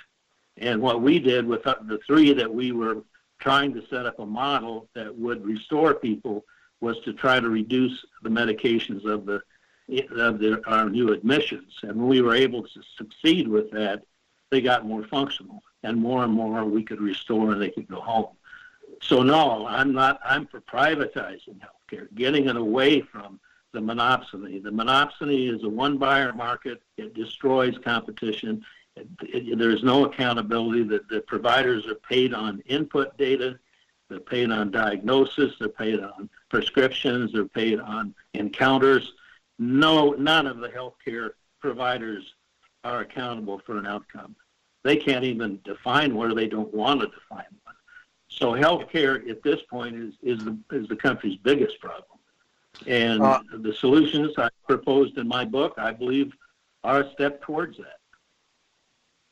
And 0.58 0.82
what 0.82 1.02
we 1.02 1.20
did 1.20 1.48
with 1.48 1.64
the 1.64 2.00
three 2.06 2.34
that 2.34 2.54
we 2.54 2.72
were 2.72 3.04
trying 3.40 3.74
to 3.74 3.86
set 3.88 4.06
up 4.06 4.20
a 4.20 4.26
model 4.26 4.90
that 4.94 5.16
would 5.18 5.46
restore 5.46 5.94
people 5.94 6.46
was 6.82 7.00
to 7.06 7.14
try 7.14 7.40
to 7.40 7.50
reduce 7.50 8.06
the 8.22 8.30
medications 8.30 9.06
of 9.06 9.26
the 9.26 9.42
of 10.12 10.40
our 10.68 10.88
new 10.88 11.12
admissions. 11.14 11.74
And 11.82 11.98
when 11.98 12.08
we 12.08 12.22
were 12.22 12.36
able 12.36 12.62
to 12.62 12.82
succeed 12.96 13.48
with 13.48 13.72
that, 13.72 14.04
they 14.52 14.62
got 14.62 14.86
more 14.86 15.04
functional, 15.08 15.64
and 15.82 15.98
more 15.98 16.24
and 16.24 16.32
more 16.32 16.64
we 16.64 16.84
could 16.84 17.02
restore 17.02 17.54
and 17.54 17.62
they 17.62 17.72
could 17.72 17.88
go 17.88 18.00
home. 18.00 18.36
So 19.02 19.24
no, 19.24 19.66
I'm 19.68 19.94
not. 19.94 20.20
I'm 20.24 20.48
for 20.48 20.62
privatizing 20.62 21.60
healthcare, 21.60 22.14
getting 22.16 22.48
it 22.48 22.56
away 22.56 23.02
from 23.02 23.40
the 23.72 23.80
monopsony. 23.80 24.62
The 24.62 24.72
monopsony 24.72 25.54
is 25.54 25.64
a 25.64 25.70
one-buyer 25.70 26.34
market. 26.34 26.82
It 26.98 27.14
destroys 27.14 27.78
competition. 27.78 28.66
It, 28.96 29.08
it, 29.22 29.58
there's 29.58 29.84
no 29.84 30.06
accountability. 30.06 30.84
That 30.84 31.08
the 31.08 31.22
providers 31.22 31.88
are 31.88 31.96
paid 31.96 32.34
on 32.34 32.62
input 32.68 33.18
data. 33.18 33.60
They're 34.10 34.20
paid 34.20 34.52
on 34.52 34.72
diagnosis. 34.72 35.54
They're 35.60 35.70
paid 35.70 36.00
on 36.00 36.30
prescriptions. 36.50 37.32
They're 37.32 37.46
paid 37.46 37.80
on 37.80 38.14
encounters. 38.34 39.14
No, 39.60 40.12
none 40.12 40.48
of 40.48 40.58
the 40.58 40.70
healthcare 40.70 41.32
providers 41.60 42.34
are 42.84 43.02
accountable 43.02 43.62
for 43.66 43.78
an 43.78 43.86
outcome. 43.86 44.36
They 44.84 44.96
can't 44.96 45.26
even 45.26 45.60
define 45.64 46.16
where 46.16 46.34
they 46.34 46.48
don't 46.48 46.74
want 46.74 47.02
to 47.02 47.08
define. 47.08 47.46
So 48.30 48.54
healthcare 48.54 49.30
at 49.30 49.44
this 49.44 49.60
point 49.70 49.96
is 49.96 50.14
is 50.22 50.44
the 50.46 50.58
is 50.72 50.88
the 50.88 50.96
country's 50.96 51.38
biggest 51.38 51.80
problem. 51.80 52.06
And 52.88 53.22
uh, 53.22 53.42
the 53.58 53.74
solutions 53.74 54.34
I 54.38 54.50
proposed 54.68 55.18
in 55.18 55.28
my 55.28 55.44
book, 55.44 55.74
I 55.78 55.92
believe, 55.92 56.32
are 56.84 57.02
a 57.02 57.12
step 57.12 57.42
towards 57.42 57.78
that. 57.78 57.98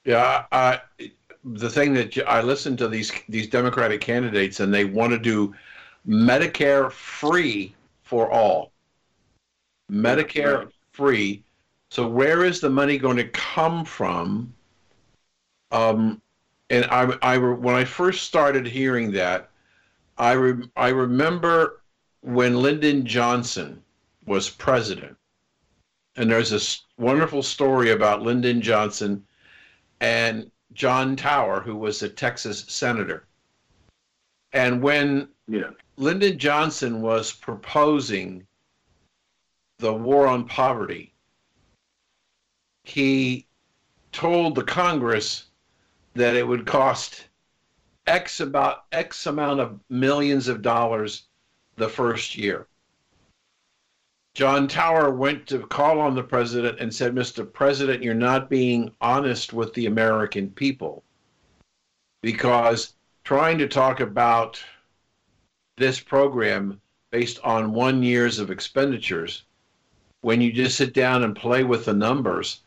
Yeah, 0.03 0.45
I, 0.51 0.81
the 1.43 1.69
thing 1.69 1.93
that 1.93 2.17
I 2.27 2.41
listen 2.41 2.75
to 2.77 2.87
these 2.87 3.11
these 3.29 3.47
Democratic 3.47 4.01
candidates, 4.01 4.59
and 4.59 4.73
they 4.73 4.85
want 4.85 5.11
to 5.11 5.19
do 5.19 5.53
Medicare 6.07 6.91
free 6.91 7.75
for 8.01 8.31
all. 8.31 8.71
Medicare 9.91 10.57
right. 10.57 10.67
free 10.91 11.43
so 11.89 12.07
where 12.07 12.43
is 12.43 12.59
the 12.59 12.69
money 12.69 12.97
going 12.97 13.17
to 13.17 13.27
come 13.29 13.85
from? 13.85 14.53
Um, 15.71 16.21
and 16.69 16.86
I, 16.86 17.13
I, 17.21 17.38
when 17.38 17.75
I 17.75 17.86
first 17.86 18.24
started 18.24 18.65
hearing 18.65 19.12
that, 19.12 19.50
I, 20.17 20.33
re, 20.33 20.67
I 20.75 20.89
remember 20.89 21.81
when 22.21 22.62
Lyndon 22.62 23.05
Johnson 23.05 23.81
was 24.25 24.50
president, 24.50 25.15
and 26.15 26.29
there's 26.29 26.50
this 26.50 26.83
wonderful 26.97 27.43
story 27.43 27.91
about 27.91 28.24
Lyndon 28.24 28.62
Johnson 28.62 29.24
and 30.01 30.51
John 30.74 31.15
Tower, 31.15 31.62
who 31.62 31.75
was 31.75 32.03
a 32.03 32.09
Texas 32.09 32.65
senator. 32.67 33.25
And 34.53 34.81
when 34.81 35.29
yeah. 35.47 35.71
Lyndon 35.95 36.38
Johnson 36.38 37.01
was 37.01 37.31
proposing 37.31 38.45
the 39.79 39.93
war 39.93 40.27
on 40.27 40.45
poverty, 40.45 41.13
he 42.83 43.45
told 44.12 44.55
the 44.55 44.63
Congress 44.63 45.45
that 46.17 46.36
it 46.36 46.47
would 46.47 46.65
cost 46.65 47.27
X 48.07 48.39
about 48.39 48.86
X 48.91 49.25
amount 49.27 49.59
of 49.59 49.79
millions 49.89 50.47
of 50.47 50.62
dollars 50.62 51.24
the 51.75 51.88
first 51.88 52.38
year. 52.38 52.67
John 54.33 54.67
Tower 54.67 55.12
went 55.12 55.47
to 55.47 55.65
call 55.67 56.00
on 56.00 56.15
the 56.15 56.24
president 56.24 56.79
and 56.79 56.93
said, 56.93 57.13
Mr. 57.13 57.51
President, 57.51 58.03
you're 58.03 58.13
not 58.13 58.50
being 58.50 58.91
honest 59.01 59.53
with 59.53 59.74
the 59.74 59.88
American 59.88 60.50
people 60.51 61.03
because 62.21 62.93
trying 63.24 63.57
to 63.57 63.67
talk 63.67 64.00
about 64.00 64.63
this 65.77 66.00
program 66.00 66.79
based 67.12 67.39
on 67.43 67.74
one 67.74 68.03
year's 68.03 68.39
of 68.39 68.51
expenditures, 68.51 69.43
when 70.21 70.41
you 70.41 70.51
just 70.51 70.77
sit 70.77 70.93
down 70.93 71.24
and 71.24 71.36
play 71.36 71.63
with 71.63 71.86
the 71.86 71.93
numbers, 71.93 72.62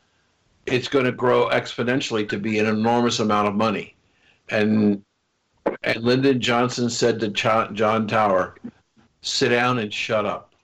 it's 0.67 0.89
going 0.89 1.05
to 1.05 1.13
grow 1.13 1.49
exponentially 1.49 2.29
to 2.29 2.39
be 2.39 2.59
an 2.59 2.67
enormous 2.67 3.21
amount 3.21 3.49
of 3.49 3.55
money. 3.55 3.97
And 4.49 5.03
and 5.83 6.03
Lyndon 6.03 6.41
Johnson 6.41 6.91
said 6.91 7.21
to 7.21 7.29
John 7.29 8.07
Tower, 8.07 8.57
"Sit 9.23 9.51
down 9.51 9.79
and 9.79 9.93
shut 9.93 10.27
up. 10.27 10.55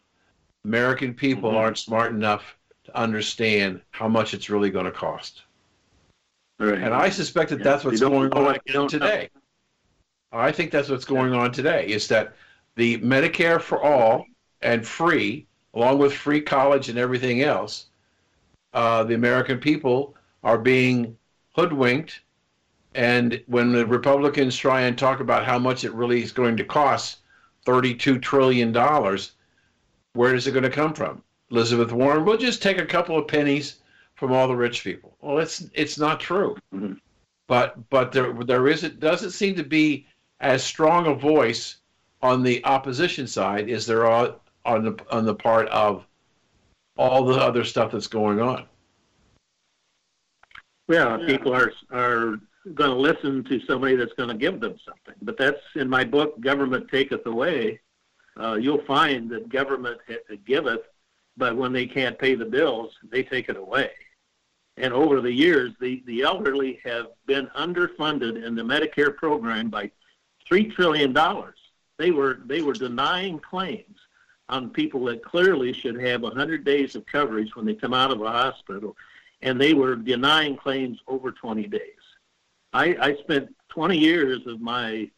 American 0.65 1.15
people 1.15 1.51
mm-hmm. 1.51 1.59
aren't 1.59 1.79
smart 1.79 2.13
enough 2.13 2.57
to 2.85 2.97
understand 2.97 3.81
how 3.91 4.09
much 4.09 4.35
it's 4.35 4.51
really 4.51 4.71
going 4.71 4.87
to 4.87 4.93
cost." 4.93 5.43
Right. 6.59 6.79
And 6.79 6.95
I 6.95 7.11
suspect 7.11 7.51
that 7.51 7.59
Yeah, 7.59 7.65
that's 7.65 7.85
what's 7.85 8.01
going 8.01 8.33
on 8.33 8.57
you 8.67 8.75
know. 8.75 8.89
today. 8.89 9.29
I 10.33 10.53
think 10.53 10.71
that's 10.71 10.89
what's 10.89 11.05
going 11.05 11.33
on 11.33 11.53
today 11.53 11.87
is 11.87 12.09
that 12.09 12.35
the 12.77 12.99
Medicare 12.99 13.61
for 13.61 13.83
all 13.83 14.27
and 14.63 14.87
free, 14.87 15.47
along 15.75 15.99
with 15.99 16.13
free 16.13 16.41
college 16.41 16.89
and 16.89 16.99
everything 16.99 17.43
else, 17.43 17.86
uh, 18.77 19.03
the 19.05 19.15
American 19.15 19.59
people 19.59 20.15
are 20.45 20.59
being 20.59 21.17
hoodwinked. 21.57 22.21
And 22.95 23.43
when 23.47 23.73
the 23.73 23.87
Republicans 23.87 24.57
try 24.57 24.83
and 24.83 24.97
talk 24.97 25.21
about 25.21 25.47
how 25.47 25.59
much 25.59 25.85
it 25.85 25.95
really 25.95 26.23
is 26.23 26.31
going 26.31 26.59
to 26.59 26.65
cost, 26.65 27.19
$32 27.67 28.21
trillion, 28.21 28.73
where 30.13 30.35
is 30.35 30.47
it 30.47 30.53
going 30.53 30.63
to 30.63 30.71
come 30.71 30.93
from? 30.93 31.23
Elizabeth 31.51 31.91
Warren, 31.91 32.25
we'll 32.25 32.37
just 32.37 32.63
take 32.63 32.79
a 32.79 32.85
couple 32.87 33.19
of 33.19 33.27
pennies 33.27 33.77
from 34.15 34.33
all 34.33 34.47
the 34.47 34.57
rich 34.57 34.85
people. 34.85 35.17
Well, 35.21 35.39
it's 35.39 35.65
it's 35.75 35.99
not 35.99 36.21
true. 36.21 36.57
Mhm. 36.75 36.99
But 37.47 37.89
but 37.91 38.13
there 38.13 38.33
there 38.33 38.67
is 38.67 38.83
it 38.83 38.99
doesn't 38.99 39.31
seem 39.31 39.55
to 39.57 39.63
be 39.63 40.07
as 40.41 40.65
strong 40.65 41.07
a 41.07 41.15
voice 41.15 41.77
on 42.23 42.43
the 42.43 42.65
opposition 42.65 43.27
side 43.27 43.71
as 43.71 43.87
there 43.87 44.07
are 44.07 44.35
on 44.65 44.85
the 44.85 44.99
on 45.11 45.25
the 45.25 45.35
part 45.35 45.69
of 45.69 46.07
all 46.97 47.25
the 47.25 47.35
other 47.35 47.65
stuff 47.65 47.93
that's 47.93 48.07
going 48.07 48.41
on. 48.41 48.67
Well, 50.89 51.19
people 51.27 51.55
are 51.55 51.73
are 51.91 52.39
going 52.75 52.91
to 52.91 52.97
listen 52.97 53.45
to 53.45 53.61
somebody 53.67 53.97
that's 53.97 54.13
going 54.15 54.29
to 54.29 54.35
give 54.35 54.61
them 54.61 54.77
something. 54.85 55.15
But 55.23 55.37
that's 55.37 55.61
in 55.75 55.89
my 55.89 56.05
book, 56.05 56.41
"Government 56.41 56.89
Taketh 56.91 57.27
Away." 57.27 57.81
Uh, 58.39 58.55
you'll 58.55 58.85
find 58.85 59.31
that 59.31 59.49
government 59.49 59.99
giveth, 60.45 60.83
but 61.37 61.57
when 61.57 61.73
they 61.73 61.87
can't 61.87 62.19
pay 62.19 62.35
the 62.35 62.45
bills, 62.45 62.93
they 63.11 63.23
take 63.23 63.49
it 63.49 63.57
away. 63.57 63.91
And 64.77 64.93
over 64.93 65.21
the 65.21 65.33
years, 65.33 65.73
the 65.81 66.03
the 66.07 66.23
elderly 66.23 66.81
have 66.85 67.07
been 67.27 67.47
underfunded 67.57 68.45
in 68.45 68.55
the 68.55 68.63
Medicare 68.63 69.15
program 69.17 69.71
by 69.71 69.91
three 70.47 70.69
trillion 70.69 71.13
dollars. 71.13 71.59
They 71.99 72.11
were 72.11 72.41
they 72.45 72.63
were 72.63 72.75
denying 72.75 73.39
claims 73.39 73.99
on 74.49 74.71
people 74.71 75.05
that 75.07 75.25
clearly 75.25 75.73
should 75.73 76.01
have 76.01 76.23
100 76.23 76.65
days 76.65 76.95
of 76.95 77.05
coverage 77.07 77.55
when 77.57 77.67
they 77.67 77.75
come 77.75 77.95
out 77.95 78.11
of 78.11 78.21
a 78.23 78.31
hospital 78.31 78.97
and 79.43 79.61
they 79.61 79.75
were 79.75 79.97
denying 79.97 80.57
claims 80.57 80.99
over 81.07 81.31
20 81.33 81.67
days. 81.67 81.81
I, 82.73 82.97
I 83.01 83.17
spent 83.17 83.55
20 83.71 83.99
years 83.99 84.47
of 84.47 84.61
my 84.61 85.11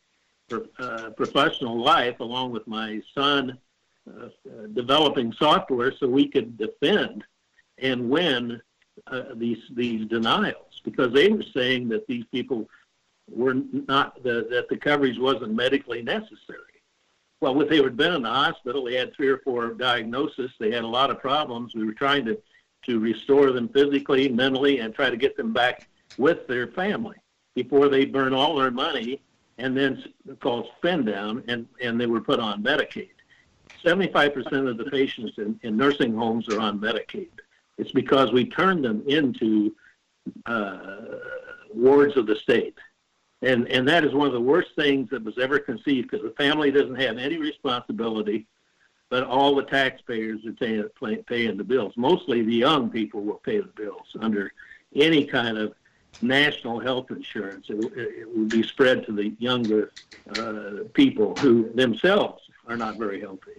uh, 0.50 1.10
professional 1.16 1.80
life, 1.80 2.20
along 2.20 2.52
with 2.52 2.66
my 2.66 3.00
son, 3.14 3.58
uh, 4.08 4.26
uh, 4.26 4.66
developing 4.72 5.32
software 5.32 5.92
so 5.92 6.08
we 6.08 6.26
could 6.26 6.56
defend 6.56 7.24
and 7.78 8.08
win 8.08 8.60
uh, 9.06 9.22
these 9.34 9.58
these 9.74 10.08
denials 10.08 10.80
because 10.84 11.12
they 11.12 11.28
were 11.28 11.44
saying 11.54 11.88
that 11.88 12.06
these 12.06 12.24
people 12.32 12.68
were 13.30 13.54
not 13.72 14.22
the, 14.22 14.46
that 14.50 14.68
the 14.68 14.76
coverage 14.76 15.18
wasn't 15.18 15.52
medically 15.52 16.02
necessary. 16.02 16.77
Well, 17.40 17.60
if 17.60 17.68
they 17.68 17.76
had 17.76 17.96
been 17.96 18.14
in 18.14 18.22
the 18.22 18.28
hospital, 18.28 18.84
they 18.84 18.94
had 18.94 19.14
three 19.14 19.28
or 19.28 19.38
four 19.38 19.68
diagnoses, 19.74 20.50
they 20.58 20.72
had 20.72 20.84
a 20.84 20.88
lot 20.88 21.10
of 21.10 21.20
problems. 21.20 21.74
We 21.74 21.86
were 21.86 21.92
trying 21.92 22.24
to 22.26 22.38
to 22.86 22.98
restore 22.98 23.52
them 23.52 23.68
physically, 23.68 24.28
mentally, 24.28 24.78
and 24.78 24.94
try 24.94 25.10
to 25.10 25.16
get 25.16 25.36
them 25.36 25.52
back 25.52 25.88
with 26.16 26.46
their 26.46 26.68
family 26.68 27.16
before 27.54 27.88
they 27.88 28.04
burn 28.04 28.32
all 28.32 28.56
their 28.56 28.70
money 28.70 29.20
and 29.58 29.76
then 29.76 30.02
called 30.40 30.68
spend 30.78 31.06
down 31.06 31.42
and, 31.48 31.66
and 31.82 32.00
they 32.00 32.06
were 32.06 32.20
put 32.20 32.40
on 32.40 32.62
Medicaid. 32.62 33.10
75% 33.84 34.68
of 34.68 34.78
the 34.78 34.84
patients 34.84 35.38
in, 35.38 35.58
in 35.62 35.76
nursing 35.76 36.14
homes 36.14 36.48
are 36.48 36.60
on 36.60 36.80
Medicaid. 36.80 37.28
It's 37.76 37.92
because 37.92 38.32
we 38.32 38.44
turned 38.44 38.84
them 38.84 39.02
into 39.06 39.74
uh, 40.46 40.88
wards 41.74 42.16
of 42.16 42.26
the 42.26 42.36
state. 42.36 42.76
And, 43.40 43.68
and 43.68 43.86
that 43.88 44.04
is 44.04 44.12
one 44.14 44.26
of 44.26 44.32
the 44.32 44.40
worst 44.40 44.70
things 44.74 45.10
that 45.10 45.22
was 45.22 45.38
ever 45.38 45.58
conceived 45.58 46.10
because 46.10 46.24
the 46.24 46.34
family 46.34 46.70
doesn't 46.70 46.96
have 47.00 47.18
any 47.18 47.36
responsibility 47.38 48.46
but 49.10 49.24
all 49.24 49.54
the 49.54 49.62
taxpayers 49.62 50.44
are 50.44 50.52
paying, 50.52 51.22
paying 51.24 51.56
the 51.56 51.64
bills. 51.64 51.94
Mostly 51.96 52.42
the 52.42 52.54
young 52.54 52.90
people 52.90 53.22
will 53.22 53.38
pay 53.38 53.58
the 53.58 53.72
bills 53.74 54.14
under 54.20 54.52
any 54.94 55.24
kind 55.24 55.56
of 55.56 55.74
national 56.20 56.78
health 56.80 57.10
insurance. 57.10 57.66
It, 57.70 57.76
it 57.96 58.36
would 58.36 58.50
be 58.50 58.62
spread 58.62 59.06
to 59.06 59.12
the 59.12 59.30
younger 59.38 59.92
uh, 60.36 60.84
people 60.92 61.38
who 61.40 61.72
themselves 61.72 62.42
are 62.66 62.76
not 62.76 62.96
very 62.98 63.20
healthy. 63.20 63.52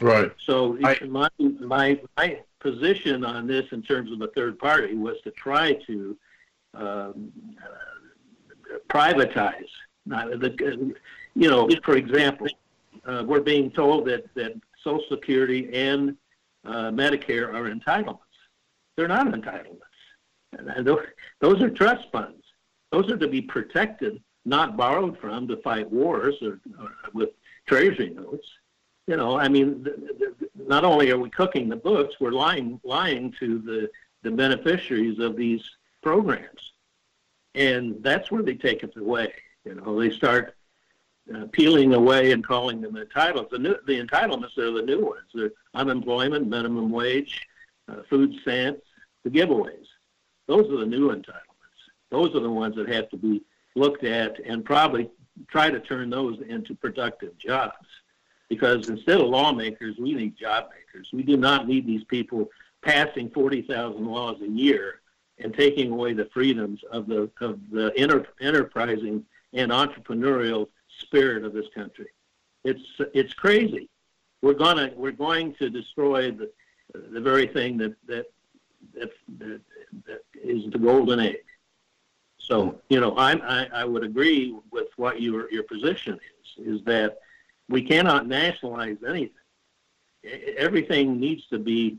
Right. 0.00 0.30
So 0.38 0.78
I- 0.84 0.98
my, 1.04 1.28
my 1.38 2.00
my 2.16 2.40
position 2.60 3.24
on 3.24 3.48
this 3.48 3.66
in 3.72 3.82
terms 3.82 4.12
of 4.12 4.20
a 4.20 4.28
third 4.28 4.58
party 4.58 4.94
was 4.94 5.20
to 5.22 5.32
try 5.32 5.72
to 5.72 6.16
um, 6.74 7.32
privatize. 8.88 9.68
Not 10.06 10.40
the, 10.40 10.94
you 11.34 11.48
know, 11.48 11.68
for 11.84 11.96
example, 11.96 12.46
uh, 13.06 13.24
we're 13.26 13.40
being 13.40 13.70
told 13.70 14.06
that 14.06 14.32
that 14.34 14.52
Social 14.82 15.04
Security 15.08 15.72
and 15.72 16.16
uh, 16.64 16.90
Medicare 16.90 17.52
are 17.54 17.70
entitlements. 17.70 18.18
They're 18.96 19.08
not 19.08 19.26
entitlements. 19.28 19.78
And 20.52 20.86
those, 20.86 21.00
those 21.40 21.62
are 21.62 21.70
trust 21.70 22.10
funds. 22.12 22.42
Those 22.90 23.10
are 23.10 23.16
to 23.16 23.28
be 23.28 23.40
protected, 23.40 24.22
not 24.44 24.76
borrowed 24.76 25.18
from 25.18 25.48
to 25.48 25.56
fight 25.58 25.90
wars 25.90 26.34
or, 26.42 26.60
or 26.78 26.90
with 27.14 27.30
treasury 27.66 28.10
notes. 28.10 28.46
You 29.06 29.16
know, 29.16 29.38
I 29.38 29.48
mean, 29.48 29.82
th- 29.82 29.96
th- 30.18 30.50
not 30.54 30.84
only 30.84 31.10
are 31.10 31.18
we 31.18 31.30
cooking 31.30 31.68
the 31.68 31.76
books, 31.76 32.16
we're 32.20 32.32
lying 32.32 32.80
lying 32.84 33.34
to 33.40 33.58
the 33.58 33.90
the 34.22 34.30
beneficiaries 34.30 35.18
of 35.18 35.36
these 35.36 35.62
programs, 36.02 36.71
and 37.54 38.02
that's 38.02 38.30
where 38.30 38.42
they 38.42 38.54
take 38.54 38.82
it 38.82 38.96
away. 38.96 39.32
You 39.64 39.74
know, 39.74 40.00
they 40.00 40.10
start 40.10 40.56
uh, 41.34 41.46
peeling 41.52 41.94
away 41.94 42.32
and 42.32 42.44
calling 42.46 42.80
them 42.80 42.94
entitlements. 42.94 43.50
The, 43.50 43.58
new, 43.58 43.76
the 43.86 44.04
entitlements 44.04 44.58
are 44.58 44.72
the 44.72 44.82
new 44.82 45.06
ones: 45.06 45.28
the 45.34 45.52
unemployment, 45.74 46.48
minimum 46.48 46.90
wage, 46.90 47.40
uh, 47.88 48.02
food 48.08 48.34
stamps, 48.42 48.82
the 49.24 49.30
giveaways. 49.30 49.86
Those 50.46 50.70
are 50.70 50.78
the 50.78 50.86
new 50.86 51.10
entitlements. 51.10 51.48
Those 52.10 52.34
are 52.34 52.40
the 52.40 52.50
ones 52.50 52.76
that 52.76 52.88
have 52.88 53.08
to 53.10 53.16
be 53.16 53.42
looked 53.74 54.04
at 54.04 54.38
and 54.44 54.64
probably 54.64 55.10
try 55.48 55.70
to 55.70 55.80
turn 55.80 56.10
those 56.10 56.40
into 56.48 56.74
productive 56.74 57.36
jobs. 57.38 57.86
Because 58.48 58.90
instead 58.90 59.20
of 59.20 59.28
lawmakers, 59.28 59.96
we 59.98 60.12
need 60.12 60.36
job 60.36 60.68
makers. 60.70 61.08
We 61.12 61.22
do 61.22 61.38
not 61.38 61.66
need 61.66 61.86
these 61.86 62.04
people 62.04 62.50
passing 62.82 63.30
40,000 63.30 64.04
laws 64.04 64.42
a 64.42 64.48
year 64.48 65.01
and 65.42 65.54
taking 65.54 65.90
away 65.90 66.12
the 66.12 66.26
freedoms 66.26 66.80
of 66.90 67.06
the 67.06 67.30
of 67.40 67.60
the 67.70 67.92
enter, 67.96 68.26
enterprising 68.40 69.24
and 69.52 69.70
entrepreneurial 69.70 70.68
spirit 70.98 71.44
of 71.44 71.52
this 71.52 71.66
country. 71.74 72.08
It's 72.64 72.82
it's 73.14 73.34
crazy. 73.34 73.88
We're 74.40 74.54
gonna 74.54 74.92
we're 74.96 75.12
going 75.12 75.54
to 75.54 75.70
destroy 75.70 76.30
the 76.30 76.50
the 76.94 77.20
very 77.20 77.46
thing 77.46 77.76
that 77.78 77.94
that 78.06 78.26
that, 78.94 79.10
that, 79.38 79.60
that 80.06 80.22
is 80.34 80.70
the 80.70 80.78
golden 80.78 81.20
egg. 81.20 81.44
So 82.38 82.80
you 82.88 83.00
know, 83.00 83.16
I, 83.16 83.32
I 83.32 83.68
I 83.72 83.84
would 83.84 84.04
agree 84.04 84.56
with 84.70 84.88
what 84.96 85.20
your 85.20 85.50
your 85.52 85.62
position 85.64 86.18
is 86.40 86.66
is 86.66 86.84
that 86.84 87.18
we 87.68 87.82
cannot 87.82 88.26
nationalize 88.26 88.98
anything. 89.06 89.30
Everything 90.56 91.18
needs 91.18 91.46
to 91.48 91.58
be 91.58 91.98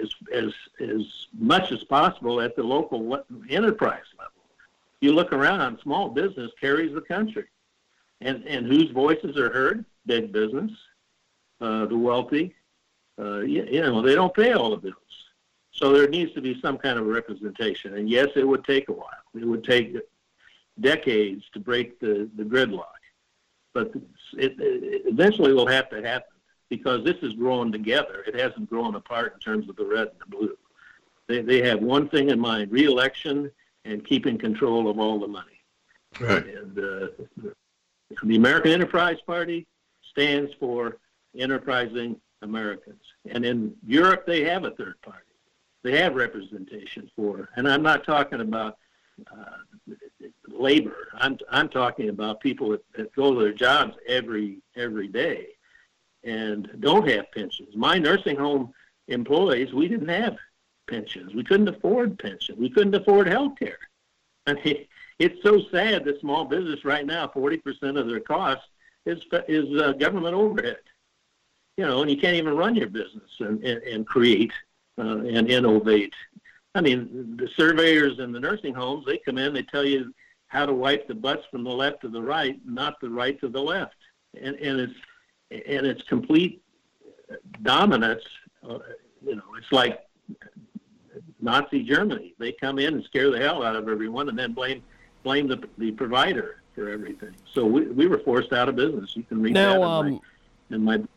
as 0.00 0.10
as 0.32 0.52
as 0.80 1.26
much 1.38 1.72
as 1.72 1.84
possible 1.84 2.40
at 2.40 2.56
the 2.56 2.62
local 2.62 3.22
enterprise 3.48 4.04
level. 4.18 4.32
You 5.00 5.12
look 5.12 5.32
around, 5.32 5.78
small 5.82 6.08
business 6.08 6.50
carries 6.60 6.94
the 6.94 7.00
country, 7.00 7.46
and 8.20 8.44
and 8.46 8.66
whose 8.66 8.90
voices 8.90 9.36
are 9.36 9.52
heard? 9.52 9.84
Big 10.06 10.32
business, 10.32 10.70
uh, 11.60 11.86
the 11.86 11.96
wealthy. 11.96 12.54
Uh, 13.18 13.40
you, 13.40 13.64
you 13.70 13.80
know, 13.80 14.02
they 14.02 14.14
don't 14.14 14.34
pay 14.34 14.52
all 14.52 14.70
the 14.70 14.76
bills. 14.76 14.96
So 15.72 15.92
there 15.92 16.08
needs 16.08 16.32
to 16.34 16.40
be 16.40 16.60
some 16.60 16.76
kind 16.76 16.98
of 16.98 17.06
representation. 17.06 17.96
And 17.96 18.08
yes, 18.08 18.28
it 18.36 18.46
would 18.46 18.64
take 18.64 18.88
a 18.88 18.92
while. 18.92 19.08
It 19.34 19.44
would 19.44 19.64
take 19.64 19.96
decades 20.80 21.44
to 21.52 21.60
break 21.60 21.98
the, 22.00 22.28
the 22.36 22.42
gridlock. 22.42 22.84
But 23.72 23.92
it, 24.34 24.54
it 24.58 25.02
eventually 25.06 25.52
will 25.52 25.66
have 25.66 25.88
to 25.90 26.02
happen 26.02 26.31
because 26.72 27.04
this 27.04 27.18
is 27.20 27.34
growing 27.34 27.70
together. 27.70 28.24
It 28.26 28.34
hasn't 28.34 28.70
grown 28.70 28.94
apart 28.94 29.34
in 29.34 29.40
terms 29.40 29.68
of 29.68 29.76
the 29.76 29.84
red 29.84 30.08
and 30.08 30.18
the 30.20 30.24
blue. 30.34 30.56
They, 31.28 31.42
they 31.42 31.60
have 31.68 31.80
one 31.82 32.08
thing 32.08 32.30
in 32.30 32.40
mind, 32.40 32.72
reelection 32.72 33.50
and 33.84 34.02
keeping 34.06 34.38
control 34.38 34.88
of 34.88 34.98
all 34.98 35.20
the 35.20 35.28
money. 35.28 35.60
Right. 36.18 36.46
And 36.46 36.78
uh, 36.78 37.08
the 38.22 38.36
American 38.36 38.70
Enterprise 38.70 39.18
Party 39.26 39.66
stands 40.02 40.54
for 40.54 40.96
enterprising 41.38 42.18
Americans. 42.40 43.02
And 43.28 43.44
in 43.44 43.74
Europe, 43.86 44.24
they 44.26 44.42
have 44.44 44.64
a 44.64 44.70
third 44.70 44.94
party. 45.02 45.26
They 45.82 45.98
have 45.98 46.14
representation 46.14 47.10
for, 47.14 47.50
and 47.56 47.68
I'm 47.68 47.82
not 47.82 48.02
talking 48.02 48.40
about 48.40 48.78
uh, 49.30 49.94
labor. 50.48 51.08
I'm 51.14 51.36
I'm 51.50 51.68
talking 51.68 52.08
about 52.08 52.40
people 52.40 52.70
that, 52.70 52.84
that 52.96 53.14
go 53.14 53.34
to 53.34 53.40
their 53.40 53.52
jobs 53.52 53.94
every 54.08 54.62
every 54.74 55.08
day 55.08 55.48
and 56.24 56.70
don't 56.80 57.08
have 57.08 57.30
pensions. 57.32 57.74
My 57.76 57.98
nursing 57.98 58.36
home 58.36 58.72
employees, 59.08 59.72
we 59.72 59.88
didn't 59.88 60.08
have 60.08 60.36
pensions. 60.88 61.34
We 61.34 61.44
couldn't 61.44 61.68
afford 61.68 62.18
pensions. 62.18 62.58
We 62.58 62.70
couldn't 62.70 62.94
afford 62.94 63.28
health 63.28 63.58
care. 63.58 63.78
I 64.46 64.54
mean, 64.54 64.86
it's 65.18 65.42
so 65.42 65.60
sad 65.70 66.04
that 66.04 66.20
small 66.20 66.44
business 66.44 66.84
right 66.84 67.06
now, 67.06 67.28
40% 67.28 67.98
of 67.98 68.08
their 68.08 68.20
cost 68.20 68.62
is 69.06 69.22
is 69.48 69.80
uh, 69.80 69.92
government 69.92 70.34
overhead. 70.34 70.78
You 71.76 71.86
know, 71.86 72.02
and 72.02 72.10
you 72.10 72.16
can't 72.16 72.36
even 72.36 72.56
run 72.56 72.74
your 72.74 72.88
business 72.88 73.30
and 73.40 73.62
and, 73.64 73.82
and 73.82 74.06
create 74.06 74.52
uh, 74.98 75.18
and 75.18 75.50
innovate. 75.50 76.14
I 76.74 76.80
mean, 76.80 77.36
the 77.36 77.48
surveyors 77.56 78.18
in 78.18 78.32
the 78.32 78.40
nursing 78.40 78.74
homes, 78.74 79.04
they 79.06 79.18
come 79.18 79.38
in, 79.38 79.52
they 79.52 79.62
tell 79.62 79.84
you 79.84 80.12
how 80.48 80.66
to 80.66 80.72
wipe 80.72 81.06
the 81.06 81.14
butts 81.14 81.46
from 81.50 81.64
the 81.64 81.70
left 81.70 82.00
to 82.02 82.08
the 82.08 82.22
right, 82.22 82.58
not 82.64 83.00
the 83.00 83.10
right 83.10 83.38
to 83.40 83.48
the 83.48 83.62
left, 83.62 83.96
and 84.40 84.56
and 84.56 84.80
it's 84.80 84.94
and 85.52 85.86
it's 85.86 86.02
complete 86.04 86.62
dominance. 87.62 88.22
Uh, 88.68 88.78
you 89.24 89.36
know, 89.36 89.42
it's 89.58 89.70
like 89.72 90.06
Nazi 91.40 91.82
Germany. 91.82 92.34
They 92.38 92.52
come 92.52 92.78
in 92.78 92.94
and 92.94 93.04
scare 93.04 93.30
the 93.30 93.38
hell 93.38 93.62
out 93.62 93.76
of 93.76 93.88
everyone, 93.88 94.28
and 94.28 94.38
then 94.38 94.52
blame 94.52 94.82
blame 95.22 95.48
the 95.48 95.62
the 95.78 95.92
provider 95.92 96.62
for 96.74 96.88
everything. 96.88 97.34
So 97.52 97.66
we 97.66 97.86
we 97.86 98.06
were 98.06 98.18
forced 98.18 98.52
out 98.52 98.68
of 98.68 98.76
business. 98.76 99.14
You 99.16 99.24
can 99.24 99.42
read 99.42 99.54
now, 99.54 99.80
that 99.80 99.82
um, 99.82 100.06
in, 100.06 100.82
my, 100.82 100.94
in 100.94 101.02
my 101.02 101.08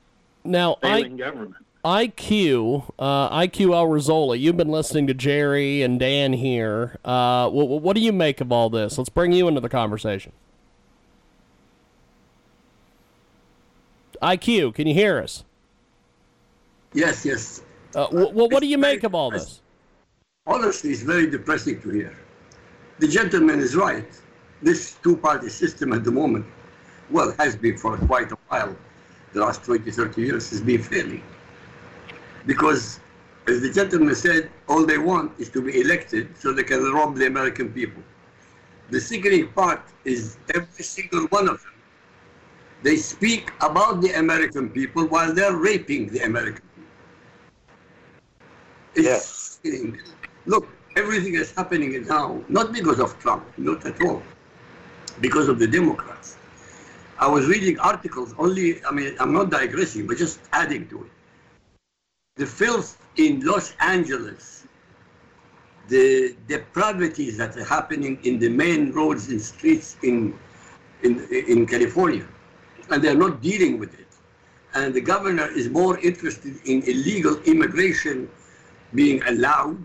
now 0.43 0.77
failing 0.81 1.13
I, 1.13 1.17
government. 1.17 1.55
IQ, 1.85 2.91
uh, 2.97 3.29
IQ 3.41 4.39
you've 4.39 4.57
been 4.57 4.69
listening 4.69 5.05
to 5.05 5.13
Jerry 5.13 5.83
and 5.83 5.99
Dan 5.99 6.33
here. 6.33 6.97
Uh, 7.05 7.47
what, 7.47 7.67
what 7.67 7.95
do 7.95 8.01
you 8.01 8.11
make 8.11 8.41
of 8.41 8.51
all 8.51 8.71
this? 8.71 8.97
Let's 8.97 9.09
bring 9.09 9.33
you 9.33 9.47
into 9.47 9.61
the 9.61 9.69
conversation. 9.69 10.31
IQ, 14.21 14.75
can 14.75 14.87
you 14.87 14.93
hear 14.93 15.21
us? 15.21 15.43
Yes, 16.93 17.25
yes. 17.25 17.61
Uh, 17.93 18.07
wh- 18.07 18.31
wh- 18.31 18.51
what 18.51 18.61
do 18.61 18.67
you 18.67 18.77
make 18.77 19.03
of 19.03 19.13
all 19.13 19.31
this? 19.31 19.61
Honestly, 20.47 20.91
it's 20.91 21.01
very 21.01 21.27
depressing 21.29 21.81
to 21.81 21.89
hear. 21.89 22.15
The 22.99 23.07
gentleman 23.07 23.59
is 23.59 23.75
right. 23.75 24.07
This 24.61 24.95
two-party 25.03 25.49
system 25.49 25.91
at 25.93 26.03
the 26.03 26.11
moment, 26.11 26.45
well, 27.09 27.33
has 27.37 27.55
been 27.55 27.77
for 27.77 27.97
quite 27.97 28.31
a 28.31 28.37
while. 28.47 28.75
The 29.33 29.41
last 29.41 29.63
20, 29.65 29.91
30 29.91 30.21
years 30.21 30.49
has 30.51 30.61
been 30.61 30.81
failing. 30.81 31.23
Because, 32.45 32.99
as 33.47 33.61
the 33.61 33.71
gentleman 33.71 34.15
said, 34.15 34.49
all 34.69 34.85
they 34.85 34.97
want 34.97 35.37
is 35.39 35.49
to 35.49 35.61
be 35.61 35.81
elected 35.81 36.37
so 36.37 36.53
they 36.53 36.63
can 36.63 36.83
rob 36.93 37.15
the 37.15 37.27
American 37.27 37.73
people. 37.73 38.01
The 38.91 39.01
sickening 39.01 39.47
part 39.49 39.81
is 40.05 40.37
every 40.53 40.83
single 40.83 41.25
one 41.27 41.49
of 41.49 41.61
them. 41.63 41.73
They 42.83 42.97
speak 42.97 43.51
about 43.61 44.01
the 44.01 44.11
American 44.19 44.69
people 44.69 45.07
while 45.07 45.33
they're 45.33 45.55
raping 45.55 46.07
the 46.09 46.19
American 46.23 46.61
people. 46.75 46.93
It's 48.95 49.25
sickening. 49.25 49.99
Look, 50.45 50.67
everything 50.95 51.35
is 51.35 51.51
happening 51.51 52.05
now, 52.05 52.41
not 52.47 52.71
because 52.71 52.99
of 52.99 53.17
Trump, 53.19 53.45
not 53.57 53.85
at 53.85 54.01
all, 54.03 54.21
because 55.19 55.47
of 55.49 55.59
the 55.59 55.67
Democrats. 55.67 56.37
I 57.17 57.27
was 57.27 57.47
reading 57.47 57.79
articles 57.79 58.35
only, 58.37 58.83
I 58.85 58.91
mean, 58.91 59.15
I'm 59.19 59.33
not 59.33 59.49
digressing, 59.49 60.05
but 60.05 60.17
just 60.17 60.39
adding 60.51 60.87
to 60.89 61.05
it 61.05 61.11
the 62.35 62.45
filth 62.45 62.97
in 63.15 63.39
Los 63.45 63.73
Angeles, 63.79 64.67
the 65.87 66.35
depravities 66.47 67.37
that 67.37 67.55
are 67.55 67.63
happening 67.63 68.19
in 68.23 68.39
the 68.39 68.49
main 68.49 68.91
roads 68.91 69.29
and 69.29 69.41
streets 69.41 69.95
in, 70.03 70.37
in, 71.03 71.25
in 71.31 71.65
California, 71.65 72.27
and 72.91 73.03
they're 73.03 73.15
not 73.15 73.41
dealing 73.41 73.79
with 73.79 73.93
it. 73.99 74.07
And 74.73 74.93
the 74.93 75.01
governor 75.01 75.47
is 75.47 75.69
more 75.69 75.97
interested 75.99 76.55
in 76.65 76.83
illegal 76.83 77.35
immigration 77.43 78.29
being 78.93 79.23
allowed, 79.23 79.77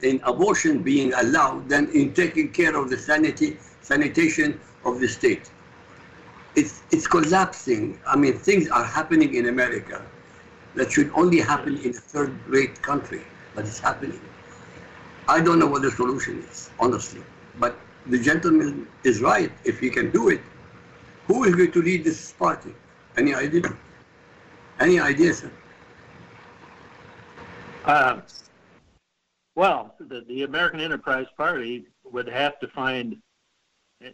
in 0.00 0.20
abortion 0.24 0.82
being 0.82 1.12
allowed, 1.14 1.68
than 1.68 1.88
in 1.90 2.12
taking 2.14 2.52
care 2.52 2.76
of 2.76 2.90
the 2.90 2.96
sanity, 2.96 3.58
sanitation 3.80 4.60
of 4.84 5.00
the 5.00 5.08
state. 5.08 5.50
It's, 6.54 6.82
it's 6.90 7.06
collapsing. 7.06 7.98
I 8.06 8.16
mean, 8.16 8.34
things 8.38 8.68
are 8.68 8.84
happening 8.84 9.34
in 9.34 9.46
America 9.48 10.04
that 10.74 10.92
should 10.92 11.10
only 11.14 11.40
happen 11.40 11.78
in 11.78 11.90
a 11.90 12.00
third-rate 12.00 12.80
country, 12.82 13.22
but 13.54 13.64
it's 13.64 13.78
happening. 13.78 14.20
I 15.28 15.40
don't 15.40 15.58
know 15.58 15.66
what 15.66 15.82
the 15.82 15.90
solution 15.90 16.44
is, 16.50 16.70
honestly. 16.78 17.22
But 17.58 17.78
the 18.06 18.18
gentleman 18.18 18.86
is 19.04 19.20
right. 19.20 19.52
If 19.64 19.78
he 19.78 19.90
can 19.90 20.10
do 20.10 20.28
it, 20.28 20.40
who 21.32 21.44
is 21.44 21.54
going 21.54 21.72
to 21.72 21.82
lead 21.82 22.04
this 22.04 22.32
party? 22.32 22.74
Any 23.16 23.34
idea? 23.34 23.62
Any 24.80 25.00
idea, 25.00 25.32
sir? 25.34 25.50
Uh, 27.84 28.20
well, 29.54 29.94
the, 29.98 30.24
the 30.28 30.42
American 30.42 30.80
Enterprise 30.80 31.26
Party 31.36 31.86
would 32.04 32.28
have 32.28 32.58
to 32.60 32.68
find, 32.68 33.16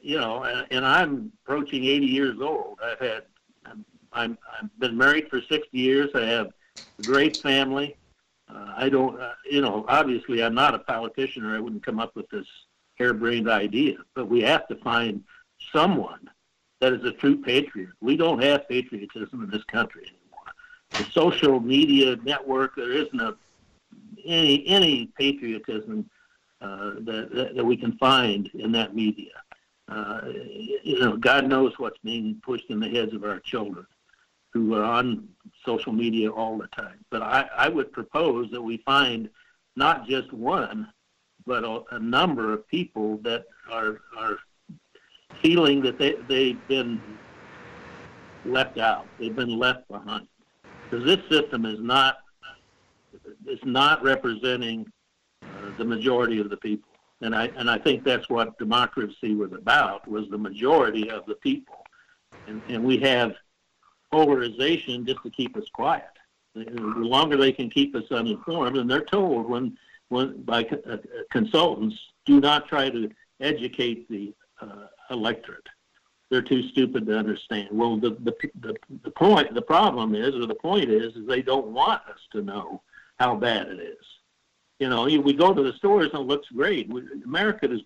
you 0.00 0.18
know, 0.18 0.44
and, 0.44 0.66
and 0.70 0.87
I'm 0.87 1.33
approaching 1.44 1.85
80 1.85 2.07
years 2.07 2.37
old. 2.40 2.78
I've 2.83 2.98
had, 2.98 3.22
I'm, 3.64 3.85
I'm, 4.12 4.38
I've 4.61 4.78
been 4.78 4.96
married 4.96 5.28
for 5.28 5.40
60 5.40 5.66
years. 5.72 6.11
I 6.14 6.24
have 6.24 6.48
a 6.98 7.02
great 7.02 7.37
family. 7.42 7.96
Uh, 8.48 8.72
I 8.76 8.88
don't, 8.88 9.20
uh, 9.20 9.35
you 9.50 9.61
know, 9.61 9.85
obviously 9.88 10.42
I'm 10.42 10.54
not 10.54 10.74
a 10.74 10.78
politician 10.78 11.44
or 11.44 11.54
I 11.54 11.61
wouldn't 11.61 11.85
come 11.85 12.00
up 12.00 12.16
with 12.16 12.28
this 12.31 12.46
harebrained 12.96 13.48
idea, 13.48 13.96
but 14.14 14.28
we 14.28 14.40
have 14.42 14.66
to 14.68 14.76
find 14.76 15.22
someone 15.72 16.28
that 16.81 16.93
is 16.93 17.05
a 17.05 17.12
true 17.12 17.41
patriot. 17.41 17.91
We 18.01 18.17
don't 18.17 18.43
have 18.43 18.69
patriotism 18.69 19.43
in 19.43 19.51
this 19.51 19.64
country 19.64 20.03
anymore. 20.03 20.53
The 20.91 21.05
social 21.12 21.61
media 21.61 22.17
network, 22.25 22.77
there 22.77 22.93
isn't 22.93 23.21
a, 23.21 23.37
any, 24.25 24.67
any 24.67 25.07
patriotism 25.19 26.09
uh, 26.61 26.95
that, 27.01 27.31
that, 27.35 27.57
that 27.57 27.64
we 27.64 27.77
can 27.77 27.97
find 27.99 28.49
in 28.55 28.73
that 28.73 28.95
media. 28.95 29.33
Uh, 29.88 30.21
you 30.83 30.99
know, 31.01 31.17
God 31.17 31.47
knows 31.47 31.79
what's 31.79 31.99
being 32.05 32.41
pushed 32.45 32.71
in 32.71 32.79
the 32.79 32.88
heads 32.88 33.14
of 33.14 33.25
our 33.25 33.41
children 33.41 33.87
who 34.53 34.75
are 34.75 34.85
on 34.85 35.29
social 35.64 35.93
media 35.93 36.31
all 36.31 36.59
the 36.59 36.67
time. 36.69 37.05
But 37.11 37.23
I, 37.23 37.49
I 37.57 37.69
would 37.69 37.93
propose 37.93 38.51
that 38.51 38.62
we 38.62 38.79
find 38.79 39.31
not 39.77 40.07
just 40.07 40.33
one, 40.33 40.88
but 41.47 41.64
a, 41.64 41.83
a 41.93 41.99
number 41.99 42.53
of 42.53 42.67
people 42.69 43.19
that 43.19 43.45
are 43.71 44.01
are 44.19 44.38
feeling 45.42 45.81
that 45.83 45.98
they 45.98 46.16
they've 46.29 46.68
been 46.68 47.01
left 48.44 48.79
out. 48.79 49.07
They've 49.18 49.35
been 49.35 49.59
left 49.59 49.88
behind 49.88 50.27
because 50.85 51.05
this 51.05 51.20
system 51.31 51.64
is 51.64 51.81
not 51.81 52.18
is 53.46 53.61
not 53.64 54.03
representing 54.03 54.87
uh, 55.42 55.46
the 55.77 55.85
majority 55.85 56.40
of 56.40 56.51
the 56.51 56.57
people. 56.57 56.88
And 57.20 57.35
I 57.35 57.46
and 57.57 57.70
I 57.70 57.79
think 57.79 58.05
that's 58.05 58.29
what 58.29 58.59
democracy 58.59 59.35
was 59.35 59.53
about 59.53 60.07
was 60.09 60.29
the 60.31 60.38
majority 60.38 61.11
of 61.11 61.27
the 61.27 61.35
people. 61.37 61.85
And 62.46 62.62
and 62.68 62.85
we 62.85 62.98
have 62.98 63.35
polarization 64.12 65.05
just 65.07 65.22
to 65.22 65.31
keep 65.31 65.57
us 65.57 65.68
quiet. 65.72 66.05
The 66.55 66.64
longer 66.64 67.37
they 67.37 67.53
can 67.53 67.70
keep 67.70 67.94
us 67.94 68.11
uninformed, 68.11 68.77
and 68.77 68.90
they're 68.90 69.05
told 69.05 69.48
when, 69.48 69.77
when 70.09 70.42
by 70.42 70.64
uh, 70.64 70.96
consultants, 71.31 71.96
do 72.24 72.40
not 72.40 72.68
try 72.68 72.88
to 72.88 73.11
educate 73.40 74.09
the 74.09 74.35
uh, 74.61 74.87
electorate. 75.11 75.68
They're 76.31 76.42
too 76.42 76.62
stupid 76.68 77.07
to 77.07 77.16
understand. 77.16 77.68
Well, 77.73 77.97
the, 77.97 78.11
the 78.11 78.35
the 78.61 78.77
the 79.03 79.11
point, 79.11 79.55
the 79.55 79.62
problem 79.62 80.14
is, 80.14 80.35
or 80.35 80.47
the 80.47 80.55
point 80.55 80.90
is, 80.90 81.16
is 81.16 81.27
they 81.27 81.42
don't 81.42 81.68
want 81.68 82.03
us 82.09 82.21
to 82.33 82.42
know 82.42 82.83
how 83.18 83.35
bad 83.35 83.68
it 83.68 83.81
is. 83.81 84.05
You 84.79 84.88
know, 84.88 85.05
we 85.05 85.33
go 85.33 85.55
to 85.55 85.62
the 85.62 85.73
stores 85.73 86.11
and 86.12 86.23
it 86.23 86.27
looks 86.27 86.49
great. 86.49 86.90
America 87.25 87.71
is 87.71 87.81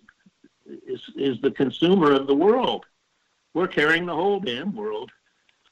is 0.85 1.01
is 1.15 1.41
the 1.41 1.51
consumer 1.51 2.11
of 2.11 2.27
the 2.27 2.35
world. 2.35 2.85
We're 3.53 3.67
carrying 3.67 4.05
the 4.05 4.15
whole 4.15 4.39
damn 4.39 4.75
world 4.75 5.11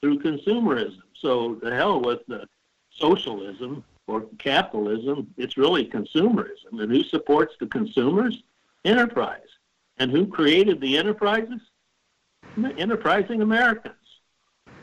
through 0.00 0.20
consumerism. 0.20 1.02
So 1.14 1.58
the 1.62 1.74
hell 1.74 2.00
with 2.00 2.20
the 2.26 2.46
socialism 2.90 3.84
or 4.06 4.22
capitalism, 4.38 5.32
it's 5.36 5.56
really 5.56 5.86
consumerism. 5.86 6.80
And 6.80 6.90
who 6.90 7.02
supports 7.04 7.54
the 7.58 7.66
consumers? 7.66 8.42
Enterprise. 8.84 9.40
And 9.98 10.10
who 10.10 10.26
created 10.26 10.80
the 10.80 10.96
enterprises? 10.98 11.60
Enterprising 12.78 13.42
Americans. 13.42 13.94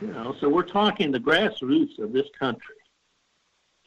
You 0.00 0.08
know, 0.08 0.34
so 0.40 0.48
we're 0.48 0.62
talking 0.62 1.10
the 1.10 1.20
grassroots 1.20 1.98
of 1.98 2.12
this 2.12 2.26
country, 2.38 2.76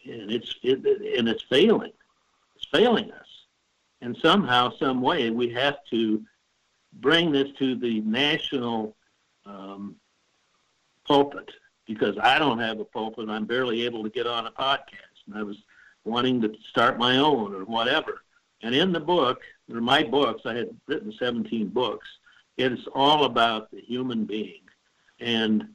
and 0.06 0.32
it's 0.32 0.56
it, 0.62 0.86
and 1.18 1.28
it's 1.28 1.42
failing. 1.44 1.92
It's 2.56 2.68
failing 2.72 3.12
us, 3.12 3.28
and 4.02 4.16
somehow, 4.22 4.72
some 4.78 5.02
way, 5.02 5.32
we 5.32 5.50
have 5.54 5.78
to 5.90 6.22
bring 7.00 7.32
this 7.32 7.50
to 7.58 7.76
the 7.76 8.02
national 8.02 8.96
um, 9.46 9.96
pulpit 11.08 11.50
because 11.88 12.16
I 12.22 12.40
don't 12.40 12.60
have 12.60 12.80
a 12.80 12.86
pulpit. 12.86 13.30
I'm 13.30 13.46
barely 13.46 13.86
able 13.86 14.04
to 14.04 14.10
get 14.10 14.28
on 14.28 14.46
a 14.46 14.52
podcast. 14.52 15.26
And 15.28 15.36
I 15.36 15.44
was 15.44 15.58
wanting 16.06 16.42
to 16.42 16.54
start 16.70 16.98
my 16.98 17.18
own 17.18 17.54
or 17.54 17.66
whatever. 17.66 18.23
And 18.64 18.74
in 18.74 18.92
the 18.92 19.00
book, 19.00 19.42
or 19.72 19.82
my 19.82 20.04
books, 20.04 20.44
I 20.46 20.56
had 20.56 20.70
written 20.88 21.12
17 21.12 21.68
books. 21.68 22.08
It's 22.58 22.88
all 22.96 23.26
about 23.26 23.70
the 23.72 23.82
human 23.82 24.26
being 24.26 24.64
and 25.20 25.68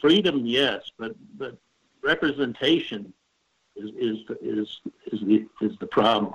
freedom, 0.00 0.44
yes, 0.44 0.90
but 0.98 1.12
but 1.36 1.56
representation 2.02 3.12
is 3.76 3.90
is 3.96 4.18
is 4.42 4.80
is 5.12 5.20
the 5.20 5.46
is 5.60 5.76
the 5.78 5.86
problem. 5.86 6.34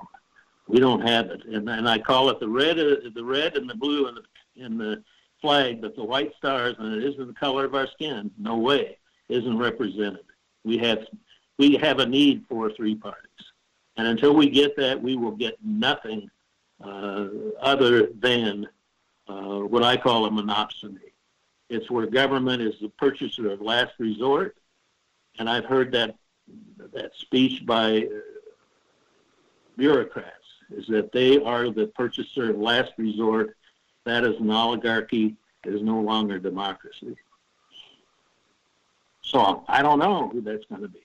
We 0.67 0.80
don't 0.80 1.06
have 1.06 1.28
it, 1.28 1.43
and, 1.45 1.69
and 1.69 1.89
I 1.89 1.99
call 1.99 2.30
it 2.30 2.39
the 2.39 2.47
red, 2.47 2.78
the 2.78 3.23
red 3.23 3.58
and 3.58 3.69
the 3.69 3.76
blue 3.76 4.08
and 4.08 4.17
the 4.17 4.63
in 4.63 4.78
the 4.78 5.04
flag, 5.41 5.82
but 5.82 5.95
the 5.95 6.04
white 6.04 6.34
stars, 6.38 6.76
and 6.80 6.95
it 6.95 7.04
isn't 7.04 7.28
the 7.28 7.34
color 7.34 7.65
of 7.65 7.76
our 7.76 7.88
skin. 7.88 8.32
No 8.38 8.58
way, 8.58 8.97
isn't 9.28 9.58
represented. 9.58 10.26
We 10.63 10.78
have 10.78 11.06
we 11.58 11.76
have 11.76 11.99
a 11.99 12.06
need 12.06 12.45
for 12.47 12.71
three 12.71 12.95
parties, 12.95 13.52
and 13.97 14.08
until 14.08 14.34
we 14.34 14.49
get 14.49 14.75
that, 14.77 15.01
we 15.01 15.15
will 15.15 15.32
get 15.32 15.58
nothing 15.63 16.29
uh, 16.84 17.27
other 17.62 18.08
than 18.19 18.67
uh, 19.27 19.60
what 19.60 19.84
I 19.84 19.97
call 19.97 20.25
a 20.25 20.29
monopsony. 20.29 21.12
It's 21.69 21.89
where 21.89 22.08
government 22.08 22.62
is 22.62 22.75
the 22.82 22.89
purchaser 22.89 23.51
of 23.51 23.62
last 23.62 23.93
resort, 23.99 24.58
and 25.39 25.49
I've 25.49 25.65
heard 25.65 25.91
that 25.93 26.15
that 26.93 27.12
speech 27.15 27.65
by 27.65 27.99
uh, 27.99 28.19
bureaucrats 29.77 30.43
is 30.71 30.86
that 30.88 31.12
they 31.12 31.41
are 31.41 31.69
the 31.69 31.88
purchaser 31.88 32.51
of 32.51 32.58
last 32.58 32.91
resort. 32.97 33.56
That 34.06 34.23
is 34.23 34.39
an 34.39 34.51
oligarchy. 34.51 35.36
It 35.65 35.73
is 35.73 35.82
no 35.82 35.99
longer 36.01 36.39
democracy. 36.39 37.15
So 39.21 39.63
I 39.67 39.82
don't 39.82 39.99
know 39.99 40.29
who 40.29 40.41
that's 40.41 40.65
going 40.65 40.82
to 40.82 40.89
be, 40.89 40.99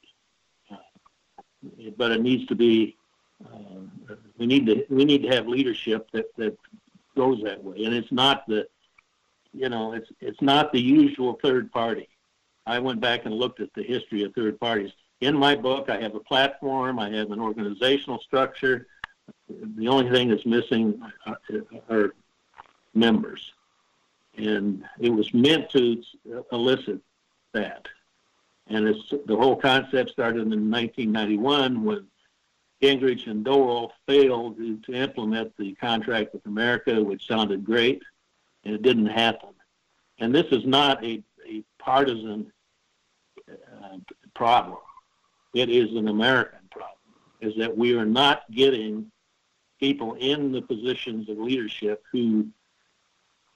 but 1.96 2.10
it 2.12 2.20
needs 2.22 2.46
to 2.46 2.54
be. 2.54 2.96
Uh, 3.44 4.14
we 4.38 4.46
need 4.46 4.66
to 4.66 4.84
we 4.90 5.04
need 5.04 5.22
to 5.22 5.28
have 5.28 5.46
leadership 5.46 6.08
that 6.12 6.34
that 6.36 6.56
goes 7.16 7.42
that 7.42 7.62
way, 7.62 7.84
and 7.84 7.94
it's 7.94 8.12
not 8.12 8.46
the, 8.46 8.66
you 9.52 9.68
know, 9.68 9.92
it's 9.92 10.10
it's 10.20 10.42
not 10.42 10.72
the 10.72 10.80
usual 10.80 11.38
third 11.42 11.70
party. 11.72 12.08
I 12.66 12.78
went 12.78 13.00
back 13.00 13.24
and 13.24 13.34
looked 13.34 13.60
at 13.60 13.72
the 13.74 13.82
history 13.82 14.22
of 14.24 14.34
third 14.34 14.60
parties. 14.60 14.92
In 15.20 15.36
my 15.36 15.56
book, 15.56 15.88
I 15.90 16.00
have 16.00 16.14
a 16.14 16.20
platform, 16.20 16.98
I 16.98 17.10
have 17.10 17.30
an 17.32 17.40
organizational 17.40 18.20
structure. 18.20 18.86
The 19.48 19.88
only 19.88 20.10
thing 20.10 20.28
that's 20.28 20.46
missing 20.46 21.00
are 21.88 22.14
members, 22.94 23.52
and 24.36 24.84
it 25.00 25.10
was 25.10 25.32
meant 25.34 25.70
to 25.70 26.02
elicit 26.52 27.00
that. 27.52 27.88
And 28.68 28.86
the 29.26 29.36
whole 29.36 29.56
concept 29.56 30.10
started 30.10 30.52
in 30.52 30.70
1991 30.70 31.84
when 31.84 32.06
Gingrich 32.82 33.26
and 33.26 33.44
Dole 33.44 33.92
failed 34.06 34.58
to, 34.58 34.76
to 34.78 34.92
implement 34.92 35.56
the 35.56 35.74
contract 35.74 36.34
with 36.34 36.44
America, 36.46 37.02
which 37.02 37.26
sounded 37.26 37.64
great, 37.64 38.02
and 38.64 38.74
it 38.74 38.82
didn't 38.82 39.06
happen. 39.06 39.50
And 40.18 40.34
this 40.34 40.46
is 40.50 40.64
not 40.64 41.02
a, 41.04 41.22
a 41.48 41.64
partisan 41.78 42.52
uh, 43.50 43.98
problem. 44.34 44.78
It 45.54 45.70
is 45.70 45.94
an 45.96 46.08
American 46.08 46.60
problem, 46.70 46.98
is 47.40 47.54
that 47.56 47.76
we 47.76 47.96
are 47.96 48.04
not 48.04 48.42
getting 48.50 49.10
people 49.80 50.14
in 50.14 50.52
the 50.52 50.60
positions 50.60 51.28
of 51.28 51.38
leadership 51.38 52.02
who 52.12 52.48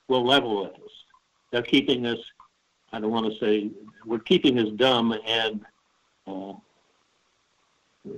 will 0.08 0.24
level 0.24 0.62
with 0.62 0.74
us. 0.74 0.92
They're 1.50 1.62
keeping 1.62 2.06
us, 2.06 2.18
I 2.92 3.00
don't 3.00 3.10
want 3.10 3.32
to 3.32 3.38
say, 3.38 3.70
we're 4.04 4.18
keeping 4.18 4.58
us 4.58 4.68
dumb 4.76 5.12
and 5.26 5.60
uh, 6.26 6.52
I 8.04 8.10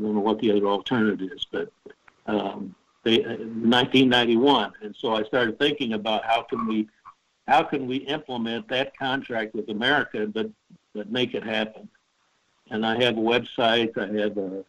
don't 0.00 0.14
know 0.14 0.20
what 0.20 0.40
the 0.40 0.50
other 0.52 0.66
alternative 0.66 1.30
is, 1.32 1.46
but 1.50 1.72
um, 2.26 2.74
they, 3.04 3.18
1991, 3.18 4.64
uh, 4.64 4.70
and 4.82 4.94
so 4.96 5.14
I 5.14 5.22
started 5.24 5.58
thinking 5.58 5.94
about 5.94 6.24
how 6.24 6.42
can 6.42 6.66
we, 6.66 6.88
how 7.48 7.62
can 7.62 7.86
we 7.86 7.96
implement 7.96 8.68
that 8.68 8.96
contract 8.96 9.54
with 9.54 9.68
America, 9.68 10.26
but 10.26 10.50
but 10.94 11.10
make 11.10 11.34
it 11.34 11.42
happen. 11.42 11.88
And 12.70 12.86
I 12.86 13.02
have 13.02 13.16
a 13.16 13.20
website, 13.20 13.96
I 13.98 14.20
have 14.20 14.38
uh, 14.38 14.62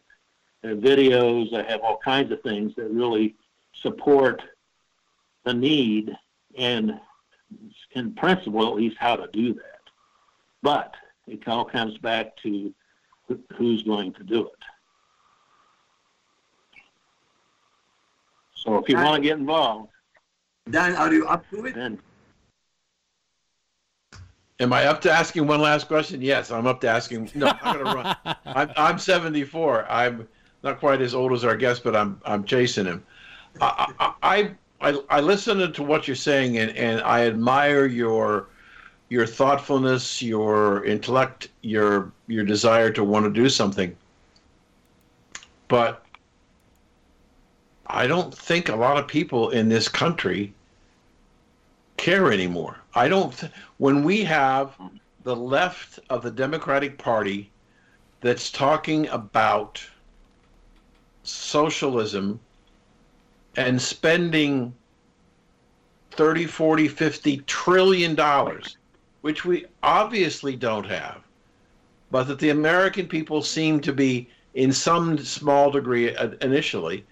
uh, 0.64 0.74
videos, 0.80 1.54
I 1.54 1.70
have 1.70 1.80
all 1.80 1.98
kinds 1.98 2.32
of 2.32 2.42
things 2.42 2.74
that 2.76 2.90
really 2.90 3.34
support 3.82 4.42
the 5.44 5.54
need 5.54 6.16
and, 6.56 6.98
in 7.92 8.14
principle, 8.14 8.66
at 8.66 8.74
least, 8.74 8.96
how 8.98 9.16
to 9.16 9.28
do 9.32 9.54
that. 9.54 9.80
But 10.62 10.94
it 11.26 11.46
all 11.46 11.64
comes 11.64 11.98
back 11.98 12.36
to 12.42 12.72
who's 13.56 13.82
going 13.82 14.12
to 14.14 14.24
do 14.24 14.46
it. 14.46 14.52
So 18.54 18.76
if 18.78 18.88
you 18.88 18.96
want 18.96 19.16
to 19.16 19.20
get 19.20 19.38
involved, 19.38 19.90
Dan, 20.70 20.94
are 20.96 21.12
you 21.12 21.26
up 21.26 21.48
to 21.50 21.66
it? 21.66 21.74
Then 21.74 21.98
Am 24.60 24.72
I 24.72 24.86
up 24.86 25.00
to 25.02 25.10
asking 25.10 25.46
one 25.46 25.60
last 25.60 25.88
question? 25.88 26.22
Yes, 26.22 26.52
I'm 26.52 26.66
up 26.66 26.80
to 26.82 26.88
asking. 26.88 27.30
No, 27.34 27.48
I'm 27.48 27.72
gonna 27.72 27.94
run. 27.94 28.16
I'm, 28.46 28.70
I'm 28.76 28.98
74. 28.98 29.90
I'm 29.90 30.28
not 30.62 30.78
quite 30.78 31.00
as 31.02 31.14
old 31.14 31.32
as 31.32 31.44
our 31.44 31.56
guest, 31.56 31.82
but 31.82 31.96
I'm 31.96 32.20
I'm 32.24 32.44
chasing 32.44 32.86
him. 32.86 33.04
I 33.60 34.12
I 34.22 34.54
I, 34.84 35.00
I 35.08 35.20
listen 35.20 35.72
to 35.72 35.82
what 35.82 36.06
you're 36.06 36.14
saying, 36.14 36.58
and, 36.58 36.76
and 36.76 37.00
I 37.00 37.26
admire 37.26 37.86
your 37.86 38.48
your 39.08 39.26
thoughtfulness, 39.26 40.20
your 40.20 40.84
intellect, 40.84 41.48
your 41.62 42.12
your 42.26 42.44
desire 42.44 42.90
to 42.90 43.02
want 43.02 43.24
to 43.24 43.30
do 43.30 43.48
something. 43.48 43.96
But 45.68 46.04
I 47.86 48.06
don't 48.06 48.34
think 48.34 48.68
a 48.68 48.76
lot 48.76 48.98
of 48.98 49.08
people 49.08 49.48
in 49.50 49.70
this 49.70 49.88
country 49.88 50.52
care 51.96 52.30
anymore. 52.30 52.76
I 52.94 53.08
don't. 53.08 53.32
Th- 53.32 53.52
when 53.78 54.04
we 54.04 54.22
have 54.24 54.76
the 55.22 55.34
left 55.34 55.98
of 56.10 56.22
the 56.22 56.30
Democratic 56.30 56.98
Party 56.98 57.50
that's 58.20 58.50
talking 58.50 59.08
about 59.08 59.82
socialism 61.22 62.38
and 63.56 63.80
spending 63.80 64.74
30, 66.12 66.46
40, 66.46 66.88
50 66.88 67.36
trillion 67.38 68.14
dollars, 68.14 68.76
which 69.22 69.44
we 69.44 69.66
obviously 69.82 70.56
don't 70.56 70.86
have, 70.86 71.22
but 72.10 72.24
that 72.24 72.38
the 72.38 72.50
American 72.50 73.06
people 73.06 73.42
seem 73.42 73.80
to 73.80 73.92
be, 73.92 74.28
in 74.54 74.72
some 74.72 75.18
small 75.18 75.70
degree 75.70 76.14
uh, 76.14 76.30
initially, 76.40 77.04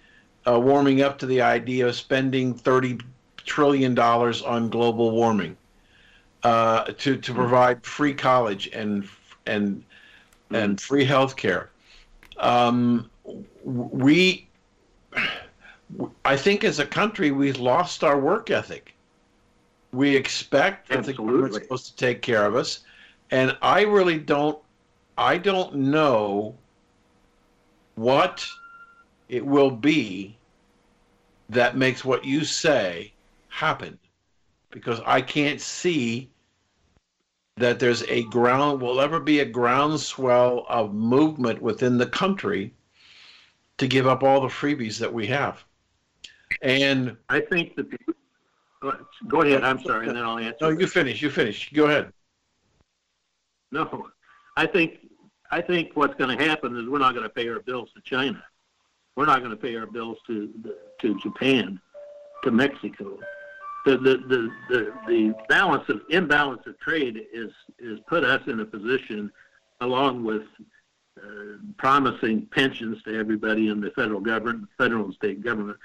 uh, 0.47 0.59
warming 0.59 1.03
up 1.03 1.19
to 1.19 1.27
the 1.27 1.41
idea 1.41 1.87
of 1.87 1.95
spending 1.95 2.55
30 2.55 2.99
trillion 3.45 3.95
dollars 3.95 4.43
on 4.43 4.69
global 4.69 5.11
warming 5.11 5.57
uh, 6.45 6.85
to 6.99 7.17
to 7.17 7.35
provide 7.35 7.85
free 7.85 8.15
college 8.15 8.69
and 8.73 9.09
and 9.47 9.83
and 10.51 10.81
free 10.81 11.05
health 11.05 11.37
care. 11.37 11.71
Um, 12.39 13.11
we, 13.65 14.49
I 16.25 16.37
think, 16.37 16.65
as 16.65 16.79
a 16.79 16.87
country, 16.87 17.31
we've 17.31 17.59
lost 17.59 18.05
our 18.05 18.19
work 18.19 18.51
ethic. 18.51 18.95
We 19.93 20.17
expect 20.17 20.89
that 20.89 21.05
the 21.05 21.13
government's 21.13 21.57
supposed 21.57 21.87
to 21.87 21.97
take 21.97 22.23
care 22.23 22.47
of 22.47 22.57
us, 22.57 22.81
and 23.31 23.57
I 23.61 23.83
really 23.83 24.19
don't. 24.19 24.59
I 25.19 25.37
don't 25.37 25.75
know 25.75 26.57
what 27.97 28.47
it 29.29 29.45
will 29.45 29.71
be 29.71 30.37
that 31.51 31.77
makes 31.77 32.05
what 32.05 32.25
you 32.25 32.45
say 32.45 33.13
happen 33.49 33.99
because 34.71 35.01
I 35.05 35.21
can't 35.21 35.61
see 35.61 36.31
that 37.57 37.79
there's 37.79 38.03
a 38.05 38.25
ground 38.25 38.81
will 38.81 39.01
ever 39.01 39.21
be 39.21 39.41
a 39.41 39.45
groundswell 39.45 40.65
of 40.69 40.95
movement 40.95 41.61
within 41.61 41.99
the 41.99 42.07
country 42.07 42.73
to 43.77 43.87
give 43.87 44.07
up 44.07 44.23
all 44.23 44.41
the 44.41 44.49
freebies 44.49 44.99
that 44.99 45.13
we 45.13 45.27
have. 45.27 45.63
And 46.61 47.17
I 47.29 47.41
think 47.41 47.77
that 47.77 47.87
go 49.29 49.43
ahead. 49.43 49.65
I'm 49.65 49.83
sorry, 49.83 50.09
and 50.09 50.17
then 50.17 50.25
I'll 50.25 50.39
answer. 50.39 50.57
No, 50.61 50.69
you 50.71 50.87
finish. 50.87 51.23
You 51.23 51.31
finish. 51.31 51.73
Go 51.73 51.87
ahead. 51.87 52.13
No, 53.71 54.09
I 54.57 54.67
think 54.67 54.99
I 55.51 55.61
think 55.61 55.93
what's 55.95 56.15
going 56.15 56.37
to 56.37 56.45
happen 56.45 56.77
is 56.77 56.89
we're 56.89 56.99
not 56.99 57.15
going 57.15 57.25
to 57.25 57.31
pay 57.31 57.49
our 57.49 57.61
bills 57.61 57.91
to 57.95 58.03
China. 58.03 58.43
We're 59.17 59.27
not 59.27 59.41
going 59.41 59.51
to 59.51 59.57
pay 59.57 59.77
our 59.77 59.87
bills 59.87 60.19
to 60.27 60.53
to 61.01 61.19
Japan, 61.21 61.81
to 62.45 62.51
Mexico, 62.51 63.19
the, 63.85 63.97
the, 63.99 64.17
the, 64.29 64.51
the, 64.69 64.93
the 65.07 65.35
balance 65.49 65.89
of 65.89 66.03
imbalance 66.11 66.63
of 66.67 66.79
trade 66.79 67.21
is 67.33 67.51
is 67.79 67.99
put 68.07 68.25
us 68.25 68.41
in 68.47 68.61
a 68.61 68.65
position, 68.65 69.31
along 69.81 70.25
with 70.25 70.43
uh, 71.19 71.57
promising 71.79 72.47
pensions 72.53 73.03
to 73.03 73.19
everybody 73.19 73.69
in 73.69 73.81
the 73.81 73.91
federal 73.91 74.21
government, 74.21 74.69
federal 74.79 75.07
and 75.07 75.15
state 75.15 75.43
government. 75.43 75.79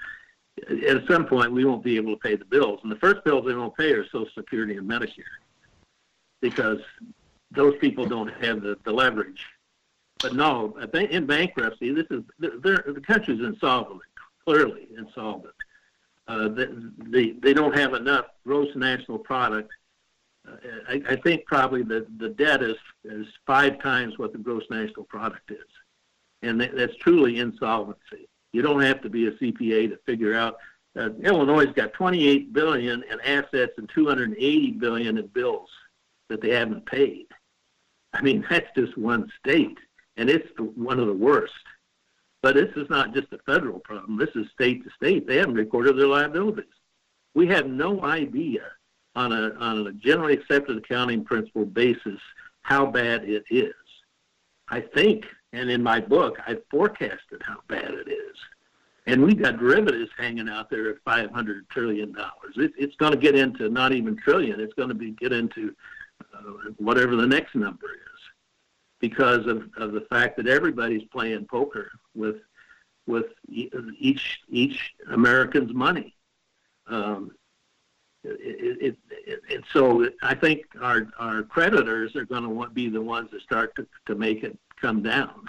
At 0.86 1.06
some 1.06 1.26
point, 1.26 1.52
we 1.52 1.64
won't 1.64 1.82
be 1.82 1.96
able 1.96 2.14
to 2.14 2.20
pay 2.20 2.36
the 2.36 2.44
bills, 2.44 2.80
and 2.82 2.90
the 2.90 2.96
first 2.96 3.24
bills 3.24 3.46
they 3.46 3.54
won't 3.54 3.76
pay 3.76 3.92
are 3.92 4.04
Social 4.04 4.28
Security 4.36 4.76
and 4.76 4.88
Medicare, 4.88 5.24
because 6.40 6.80
those 7.50 7.74
people 7.80 8.06
don't 8.06 8.32
have 8.42 8.62
the, 8.62 8.76
the 8.84 8.92
leverage. 8.92 9.44
But 10.20 10.34
no, 10.34 10.76
in 10.92 11.26
bankruptcy, 11.26 11.92
this 11.92 12.06
is 12.10 12.22
the 12.38 13.02
country's 13.06 13.40
insolvent, 13.40 14.02
clearly 14.44 14.88
insolvent 14.96 15.54
uh, 16.28 16.48
they, 17.10 17.30
they 17.30 17.54
don't 17.54 17.76
have 17.76 17.94
enough 17.94 18.26
gross 18.44 18.68
national 18.76 19.18
product. 19.18 19.72
Uh, 20.46 20.56
I, 20.88 21.02
I 21.08 21.16
think 21.16 21.46
probably 21.46 21.82
the, 21.82 22.06
the 22.18 22.28
debt 22.28 22.62
is, 22.62 22.76
is 23.04 23.26
five 23.46 23.80
times 23.80 24.18
what 24.18 24.32
the 24.32 24.38
gross 24.38 24.64
national 24.70 25.04
product 25.04 25.50
is. 25.50 25.66
And 26.42 26.60
that, 26.60 26.76
that's 26.76 26.94
truly 26.96 27.38
insolvency. 27.38 28.28
You 28.58 28.62
don't 28.62 28.82
have 28.82 29.00
to 29.02 29.08
be 29.08 29.28
a 29.28 29.30
CPA 29.30 29.88
to 29.88 29.98
figure 30.04 30.34
out. 30.34 30.56
Uh, 30.98 31.10
Illinois's 31.22 31.72
got 31.74 31.92
28 31.92 32.52
billion 32.52 33.04
in 33.04 33.20
assets 33.20 33.74
and 33.76 33.88
280 33.94 34.72
billion 34.72 35.16
in 35.16 35.26
bills 35.28 35.70
that 36.28 36.40
they 36.40 36.50
haven't 36.50 36.84
paid. 36.84 37.26
I 38.12 38.20
mean, 38.20 38.44
that's 38.50 38.66
just 38.76 38.98
one 38.98 39.30
state, 39.38 39.78
and 40.16 40.28
it's 40.28 40.48
the, 40.56 40.64
one 40.64 40.98
of 40.98 41.06
the 41.06 41.12
worst. 41.12 41.52
But 42.42 42.56
this 42.56 42.74
is 42.74 42.90
not 42.90 43.14
just 43.14 43.32
a 43.32 43.38
federal 43.46 43.78
problem. 43.78 44.18
This 44.18 44.34
is 44.34 44.50
state 44.50 44.82
to 44.82 44.90
state. 44.90 45.28
They 45.28 45.36
haven't 45.36 45.54
recorded 45.54 45.96
their 45.96 46.08
liabilities. 46.08 46.64
We 47.36 47.46
have 47.46 47.68
no 47.68 48.02
idea 48.02 48.62
on 49.14 49.30
a 49.30 49.54
on 49.60 49.86
a 49.86 49.92
generally 49.92 50.34
accepted 50.34 50.78
accounting 50.78 51.24
principle 51.24 51.64
basis 51.64 52.18
how 52.62 52.86
bad 52.86 53.22
it 53.22 53.44
is. 53.50 53.72
I 54.68 54.80
think, 54.80 55.26
and 55.52 55.70
in 55.70 55.82
my 55.82 56.00
book, 56.00 56.38
I 56.46 56.56
forecasted 56.70 57.42
how 57.42 57.58
bad 57.68 57.92
it 57.94 58.08
is. 58.08 58.36
And 59.06 59.24
we 59.24 59.34
got 59.34 59.58
derivatives 59.58 60.10
hanging 60.18 60.48
out 60.48 60.68
there 60.68 60.90
at 60.90 60.96
500 61.04 61.68
trillion 61.70 62.12
dollars. 62.12 62.56
It, 62.56 62.72
it's 62.76 62.96
going 62.96 63.12
to 63.12 63.18
get 63.18 63.34
into 63.34 63.70
not 63.70 63.92
even 63.92 64.16
trillion. 64.16 64.60
It's 64.60 64.74
going 64.74 64.90
to 64.90 64.94
be 64.94 65.12
get 65.12 65.32
into 65.32 65.74
uh, 66.34 66.72
whatever 66.76 67.16
the 67.16 67.26
next 67.26 67.54
number 67.54 67.86
is, 67.86 68.20
because 69.00 69.46
of, 69.46 69.70
of 69.78 69.92
the 69.92 70.06
fact 70.10 70.36
that 70.36 70.46
everybody's 70.46 71.04
playing 71.04 71.46
poker 71.46 71.90
with 72.14 72.36
with 73.06 73.26
each 73.48 74.40
each 74.50 74.92
American's 75.10 75.72
money. 75.72 76.14
Um, 76.86 77.32
it, 78.24 78.96
it, 79.20 79.40
it, 79.48 79.64
so 79.72 80.06
I 80.22 80.34
think 80.34 80.66
our 80.82 81.06
our 81.18 81.44
creditors 81.44 82.14
are 82.14 82.26
going 82.26 82.42
to 82.42 82.68
be 82.70 82.90
the 82.90 83.00
ones 83.00 83.30
that 83.30 83.40
start 83.40 83.74
to, 83.76 83.86
to 84.06 84.14
make 84.14 84.44
it 84.44 84.58
come 84.80 85.02
down. 85.02 85.48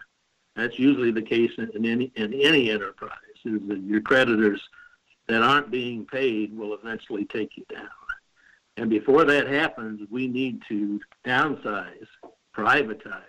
That's 0.55 0.77
usually 0.77 1.11
the 1.11 1.21
case 1.21 1.51
in 1.57 1.85
any 1.85 2.11
in 2.15 2.33
any 2.33 2.69
enterprise. 2.69 3.11
Is 3.45 3.61
that 3.67 3.79
your 3.79 4.01
creditors 4.01 4.61
that 5.27 5.43
aren't 5.43 5.71
being 5.71 6.05
paid 6.05 6.57
will 6.57 6.73
eventually 6.73 7.23
take 7.23 7.55
you 7.55 7.63
down. 7.69 7.87
And 8.77 8.89
before 8.89 9.25
that 9.25 9.47
happens, 9.47 10.01
we 10.09 10.27
need 10.27 10.61
to 10.69 10.99
downsize, 11.25 12.07
privatize 12.55 13.21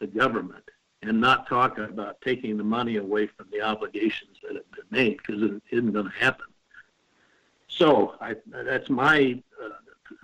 the 0.00 0.06
government, 0.06 0.64
and 1.02 1.20
not 1.20 1.46
talk 1.48 1.78
about 1.78 2.20
taking 2.20 2.56
the 2.56 2.64
money 2.64 2.96
away 2.96 3.26
from 3.26 3.46
the 3.52 3.62
obligations 3.62 4.38
that 4.42 4.56
have 4.56 4.70
been 4.72 4.84
made 4.90 5.18
because 5.18 5.42
it 5.42 5.62
isn't 5.70 5.92
going 5.92 6.10
to 6.10 6.18
happen. 6.18 6.46
So 7.68 8.16
I, 8.20 8.34
that's 8.46 8.90
my 8.90 9.40
uh, 9.62 10.14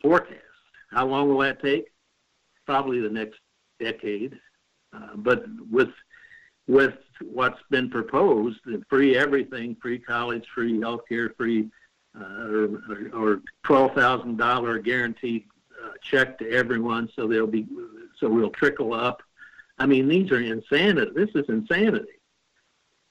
forecast. 0.00 0.40
How 0.90 1.06
long 1.06 1.28
will 1.28 1.38
that 1.38 1.60
take? 1.60 1.92
Probably 2.64 3.00
the 3.00 3.10
next 3.10 3.40
decade. 3.78 4.38
Uh, 4.92 5.16
but 5.16 5.44
with 5.70 5.90
with 6.68 6.94
what's 7.22 7.60
been 7.70 7.88
proposed, 7.88 8.58
free 8.88 9.16
everything, 9.16 9.76
free 9.80 9.98
college, 9.98 10.46
free 10.52 10.74
healthcare, 10.74 11.34
free 11.36 11.68
uh, 12.18 12.24
or, 12.24 13.10
or 13.14 13.42
twelve 13.62 13.92
thousand 13.94 14.36
dollar 14.36 14.78
guaranteed 14.78 15.44
uh, 15.84 15.90
check 16.00 16.38
to 16.38 16.50
everyone, 16.50 17.08
so 17.14 17.26
they'll 17.26 17.46
be 17.46 17.66
so 18.18 18.28
we'll 18.28 18.50
trickle 18.50 18.94
up. 18.94 19.22
I 19.78 19.86
mean, 19.86 20.08
these 20.08 20.30
are 20.30 20.40
insanity. 20.40 21.10
This 21.14 21.30
is 21.34 21.44
insanity. 21.48 22.20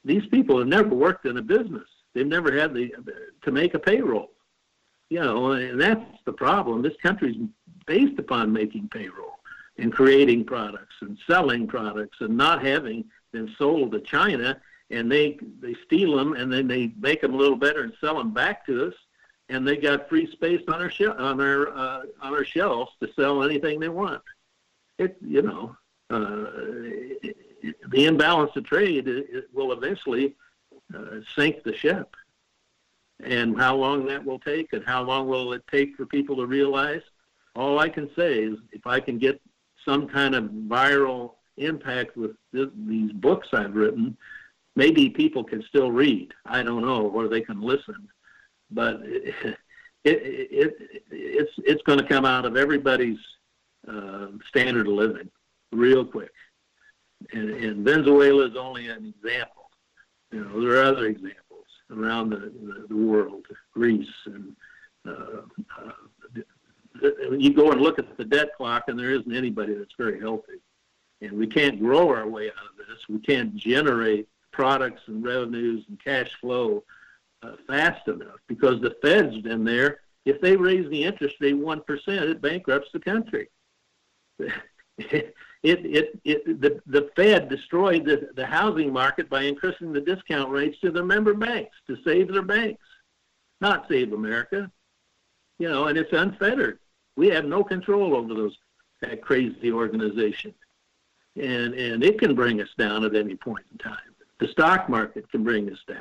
These 0.03 0.25
people 0.27 0.57
have 0.59 0.67
never 0.67 0.89
worked 0.89 1.25
in 1.25 1.37
a 1.37 1.41
business. 1.41 1.87
They've 2.13 2.25
never 2.25 2.57
had 2.57 2.73
the 2.73 2.91
to 3.43 3.51
make 3.51 3.73
a 3.73 3.79
payroll. 3.79 4.31
You 5.09 5.19
know, 5.19 5.51
and 5.51 5.79
that's 5.79 6.03
the 6.25 6.33
problem. 6.33 6.81
This 6.81 6.95
country's 7.01 7.37
based 7.85 8.17
upon 8.17 8.51
making 8.51 8.89
payroll 8.89 9.24
and 9.77 9.91
creating 9.91 10.45
products 10.45 10.95
and 11.01 11.17
selling 11.27 11.67
products 11.67 12.17
and 12.21 12.35
not 12.35 12.63
having 12.63 13.03
them 13.31 13.53
sold 13.57 13.91
to 13.91 13.99
China 14.01 14.59
and 14.91 15.11
they 15.11 15.37
they 15.59 15.75
steal 15.85 16.15
them 16.15 16.33
and 16.33 16.51
then 16.51 16.67
they 16.67 16.91
make 16.99 17.21
them 17.21 17.33
a 17.33 17.37
little 17.37 17.57
better 17.57 17.81
and 17.81 17.93
sell 17.99 18.17
them 18.17 18.33
back 18.33 18.65
to 18.65 18.87
us 18.87 18.93
and 19.49 19.67
they 19.67 19.77
got 19.77 20.09
free 20.09 20.29
space 20.31 20.61
on 20.67 20.81
our 20.81 20.89
sh- 20.89 21.01
on 21.01 21.41
our 21.41 21.69
uh, 21.69 22.01
on 22.21 22.33
our 22.33 22.45
shelves 22.45 22.91
to 23.01 23.11
sell 23.13 23.43
anything 23.43 23.79
they 23.79 23.89
want. 23.89 24.21
It 24.97 25.17
you 25.21 25.41
know 25.41 25.75
uh, 26.09 26.45
the 27.89 28.05
imbalance 28.05 28.55
of 28.55 28.65
trade 28.65 29.07
it, 29.07 29.27
it 29.29 29.45
will 29.53 29.71
eventually 29.71 30.35
uh, 30.93 31.19
sink 31.35 31.63
the 31.63 31.75
ship. 31.75 32.15
And 33.23 33.57
how 33.57 33.77
long 33.77 34.05
that 34.07 34.25
will 34.25 34.39
take, 34.39 34.73
and 34.73 34.85
how 34.85 35.01
long 35.01 35.27
will 35.29 35.53
it 35.53 35.63
take 35.71 35.95
for 35.95 36.05
people 36.05 36.35
to 36.35 36.45
realize? 36.45 37.01
All 37.55 37.79
I 37.79 37.87
can 37.87 38.09
say 38.13 38.39
is, 38.39 38.57
if 38.73 38.85
I 38.85 38.99
can 38.99 39.17
get 39.17 39.39
some 39.85 40.07
kind 40.07 40.35
of 40.35 40.45
viral 40.45 41.35
impact 41.57 42.17
with 42.17 42.31
this, 42.51 42.67
these 42.87 43.11
books 43.13 43.49
I've 43.53 43.75
written, 43.75 44.17
maybe 44.75 45.09
people 45.09 45.43
can 45.43 45.63
still 45.63 45.91
read. 45.91 46.33
I 46.45 46.63
don't 46.63 46.81
know, 46.81 47.07
or 47.07 47.27
they 47.27 47.41
can 47.41 47.61
listen. 47.61 48.07
But 48.71 49.01
it, 49.03 49.33
it, 50.03 50.19
it 50.51 50.75
it's 51.11 51.51
it's 51.59 51.81
going 51.83 51.99
to 51.99 52.07
come 52.07 52.25
out 52.25 52.45
of 52.45 52.57
everybody's 52.57 53.19
uh, 53.87 54.27
standard 54.49 54.87
of 54.87 54.93
living 54.93 55.29
real 55.71 56.05
quick. 56.05 56.31
And, 57.31 57.49
and 57.49 57.85
Venezuela 57.85 58.47
is 58.47 58.55
only 58.57 58.87
an 58.87 59.13
example. 59.15 59.69
You 60.31 60.43
know, 60.43 60.61
there 60.61 60.81
are 60.81 60.85
other 60.85 61.05
examples 61.05 61.65
around 61.91 62.29
the, 62.29 62.37
the, 62.37 62.85
the 62.89 62.95
world, 62.95 63.45
Greece, 63.73 64.07
and 64.25 64.55
uh, 65.07 65.41
uh, 65.79 65.91
you 67.01 67.53
go 67.53 67.71
and 67.71 67.81
look 67.81 67.99
at 67.99 68.17
the 68.17 68.25
debt 68.25 68.49
clock, 68.55 68.85
and 68.87 68.97
there 68.97 69.11
isn't 69.11 69.35
anybody 69.35 69.73
that's 69.73 69.93
very 69.97 70.19
healthy. 70.19 70.59
And 71.21 71.33
we 71.33 71.47
can't 71.47 71.79
grow 71.79 72.09
our 72.09 72.27
way 72.27 72.47
out 72.47 72.71
of 72.71 72.77
this. 72.77 73.07
We 73.09 73.19
can't 73.19 73.55
generate 73.55 74.27
products 74.51 75.01
and 75.07 75.23
revenues 75.23 75.85
and 75.89 76.01
cash 76.03 76.31
flow 76.39 76.83
uh, 77.43 77.53
fast 77.67 78.07
enough 78.07 78.39
because 78.47 78.81
the 78.81 78.95
Fed's 79.01 79.37
been 79.39 79.63
there. 79.63 79.99
If 80.25 80.41
they 80.41 80.55
raise 80.55 80.89
the 80.89 81.03
interest 81.03 81.35
rate 81.39 81.53
one 81.53 81.81
percent, 81.81 82.25
it 82.25 82.41
bankrupts 82.41 82.89
the 82.93 82.99
country. 82.99 83.49
it, 84.97 85.35
it, 85.63 86.19
it, 86.23 86.61
the, 86.61 86.81
the 86.87 87.09
Fed 87.15 87.49
destroyed 87.49 88.05
the, 88.05 88.29
the 88.35 88.45
housing 88.45 88.91
market 88.91 89.29
by 89.29 89.43
increasing 89.43 89.91
the 89.91 90.01
discount 90.01 90.49
rates 90.51 90.79
to 90.81 90.91
their 90.91 91.05
member 91.05 91.33
banks 91.33 91.75
to 91.87 91.97
save 92.03 92.31
their 92.31 92.41
banks, 92.41 92.83
not 93.61 93.87
save 93.89 94.13
America. 94.13 94.71
You 95.57 95.69
know, 95.69 95.85
and 95.85 95.97
it's 95.97 96.11
unfettered. 96.11 96.79
We 97.15 97.27
have 97.29 97.45
no 97.45 97.63
control 97.63 98.15
over 98.15 98.33
those 98.33 98.57
that 99.01 99.21
crazy 99.21 99.71
organization, 99.71 100.53
and 101.35 101.73
and 101.73 102.03
it 102.03 102.19
can 102.19 102.35
bring 102.35 102.61
us 102.61 102.69
down 102.77 103.03
at 103.03 103.15
any 103.15 103.35
point 103.35 103.65
in 103.71 103.77
time. 103.77 103.97
The 104.39 104.47
stock 104.49 104.89
market 104.89 105.29
can 105.31 105.43
bring 105.43 105.71
us 105.71 105.79
down. 105.87 105.97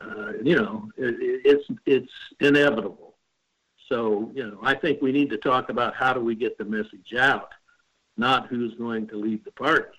Uh, 0.00 0.32
you 0.42 0.56
know, 0.56 0.88
it, 0.96 1.42
it's 1.44 1.68
it's 1.86 2.12
inevitable. 2.40 3.14
So 3.88 4.30
you 4.34 4.46
know, 4.46 4.58
I 4.62 4.74
think 4.74 5.02
we 5.02 5.12
need 5.12 5.30
to 5.30 5.36
talk 5.36 5.68
about 5.68 5.94
how 5.94 6.12
do 6.12 6.20
we 6.20 6.34
get 6.34 6.58
the 6.58 6.64
message 6.64 7.14
out 7.18 7.50
not 8.16 8.48
who's 8.48 8.74
going 8.74 9.06
to 9.08 9.16
lead 9.16 9.44
the 9.44 9.50
party. 9.52 9.98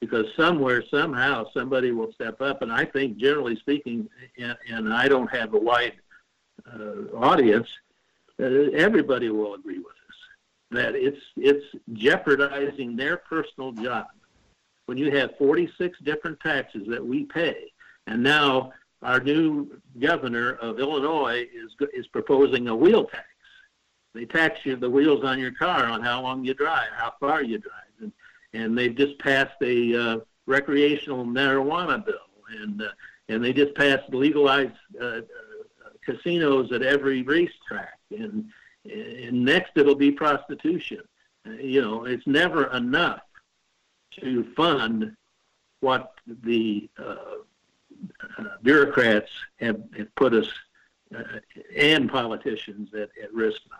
Because 0.00 0.26
somewhere, 0.36 0.84
somehow, 0.90 1.46
somebody 1.54 1.90
will 1.90 2.12
step 2.12 2.40
up. 2.40 2.62
And 2.62 2.70
I 2.70 2.84
think, 2.84 3.16
generally 3.16 3.56
speaking, 3.56 4.08
and, 4.38 4.56
and 4.70 4.92
I 4.92 5.08
don't 5.08 5.28
have 5.28 5.54
a 5.54 5.58
wide 5.58 5.94
uh, 6.70 7.16
audience, 7.16 7.68
everybody 8.38 9.30
will 9.30 9.54
agree 9.54 9.78
with 9.78 9.86
us 9.86 10.16
that 10.70 10.94
it's 10.94 11.20
it's 11.36 11.64
jeopardizing 11.92 12.96
their 12.96 13.16
personal 13.16 13.72
job. 13.72 14.06
When 14.86 14.98
you 14.98 15.10
have 15.12 15.36
46 15.36 15.98
different 16.04 16.38
taxes 16.40 16.86
that 16.88 17.04
we 17.04 17.24
pay, 17.24 17.72
and 18.06 18.22
now 18.22 18.72
our 19.02 19.20
new 19.20 19.80
governor 19.98 20.52
of 20.54 20.78
Illinois 20.78 21.46
is 21.54 21.88
is 21.92 22.06
proposing 22.08 22.68
a 22.68 22.76
wheel 22.76 23.04
tax. 23.04 23.26
They 24.14 24.24
tax 24.24 24.60
you 24.64 24.76
the 24.76 24.88
wheels 24.88 25.24
on 25.24 25.38
your 25.38 25.52
car 25.52 25.86
on 25.86 26.02
how 26.02 26.22
long 26.22 26.44
you 26.44 26.54
drive, 26.54 26.88
how 26.96 27.12
far 27.20 27.42
you 27.42 27.58
drive, 27.58 27.72
and 28.00 28.12
and 28.52 28.76
they've 28.76 28.94
just 28.94 29.18
passed 29.18 29.56
a 29.62 29.94
uh, 29.94 30.18
recreational 30.46 31.24
marijuana 31.24 32.04
bill, 32.04 32.14
and 32.60 32.82
uh, 32.82 32.88
and 33.28 33.44
they 33.44 33.52
just 33.52 33.74
passed 33.74 34.12
legalized 34.12 34.72
uh, 35.00 35.04
uh, 35.04 35.20
casinos 36.04 36.72
at 36.72 36.82
every 36.82 37.22
racetrack, 37.22 37.95
and 38.10 38.50
and 38.84 39.44
next 39.44 39.72
it'll 39.76 39.94
be 39.94 40.12
prostitution. 40.12 41.00
Uh, 41.46 41.52
you 41.52 41.80
know, 41.82 42.04
it's 42.04 42.26
never 42.26 42.72
enough 42.72 43.20
to 44.20 44.44
fund 44.54 45.16
what 45.80 46.14
the 46.26 46.88
uh, 46.98 47.16
uh, 48.38 48.44
bureaucrats 48.62 49.30
have, 49.56 49.80
have 49.96 50.14
put 50.14 50.34
us 50.34 50.48
uh, 51.16 51.22
and 51.76 52.10
politicians 52.10 52.90
at, 52.94 53.10
at 53.22 53.32
risk 53.32 53.60
on. 53.72 53.78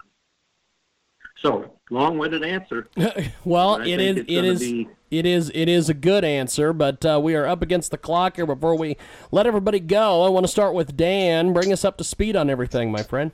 So, 1.39 1.79
long-winded 1.91 2.43
answer. 2.43 2.89
well, 3.45 3.77
it 3.77 4.01
is 4.01 4.25
it 4.27 4.45
is 4.45 4.61
be... 4.61 4.89
it 5.11 5.27
is 5.27 5.51
it 5.55 5.69
is 5.69 5.91
a 5.91 5.95
good 5.95 6.25
answer, 6.25 6.73
but 6.73 7.05
uh, 7.05 7.21
we 7.23 7.35
are 7.35 7.47
up 7.47 7.61
against 7.61 7.91
the 7.91 7.99
clock 7.99 8.37
here. 8.37 8.47
Before 8.47 8.75
we 8.75 8.97
let 9.31 9.47
everybody 9.47 9.81
go, 9.81 10.23
I 10.23 10.31
want 10.31 10.45
to 10.45 10.51
start 10.51 10.73
with 10.73 10.97
Dan. 10.97 11.53
Bring 11.53 11.73
us 11.73 11.85
up 11.85 11.99
to 11.99 12.05
speed 12.05 12.37
on 12.37 12.49
everything, 12.49 12.91
my 12.91 13.03
friend. 13.03 13.33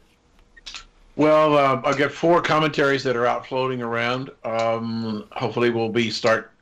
Well, 1.17 1.59
uh, 1.59 1.83
I've 1.85 1.99
got 1.99 2.11
four 2.11 2.41
commentaries 2.41 3.03
that 3.05 3.17
are 3.17 3.27
out 3.27 3.47
floating 3.47 3.83
around. 3.83 4.31
Um, 4.45 5.25
hopefully, 5.33 5.71
we'll 5.71 5.91
be 5.91 6.11
start 6.11 6.53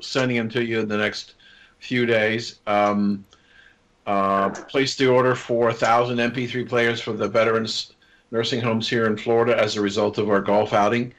sending 0.00 0.36
them 0.36 0.48
to 0.50 0.64
you 0.64 0.80
in 0.80 0.88
the 0.88 0.96
next 0.96 1.34
few 1.78 2.06
days. 2.06 2.60
Um, 2.66 3.24
uh, 4.06 4.48
placed 4.48 4.96
the 4.96 5.06
order 5.06 5.34
for 5.34 5.68
a 5.68 5.74
thousand 5.74 6.16
MP3 6.16 6.66
players 6.66 7.00
for 7.00 7.12
the 7.12 7.28
veterans 7.28 7.92
nursing 8.30 8.60
homes 8.60 8.88
here 8.88 9.06
in 9.06 9.16
Florida 9.16 9.58
as 9.58 9.76
a 9.76 9.80
result 9.82 10.16
of 10.16 10.30
our 10.30 10.40
golf 10.40 10.72
outing. 10.72 11.12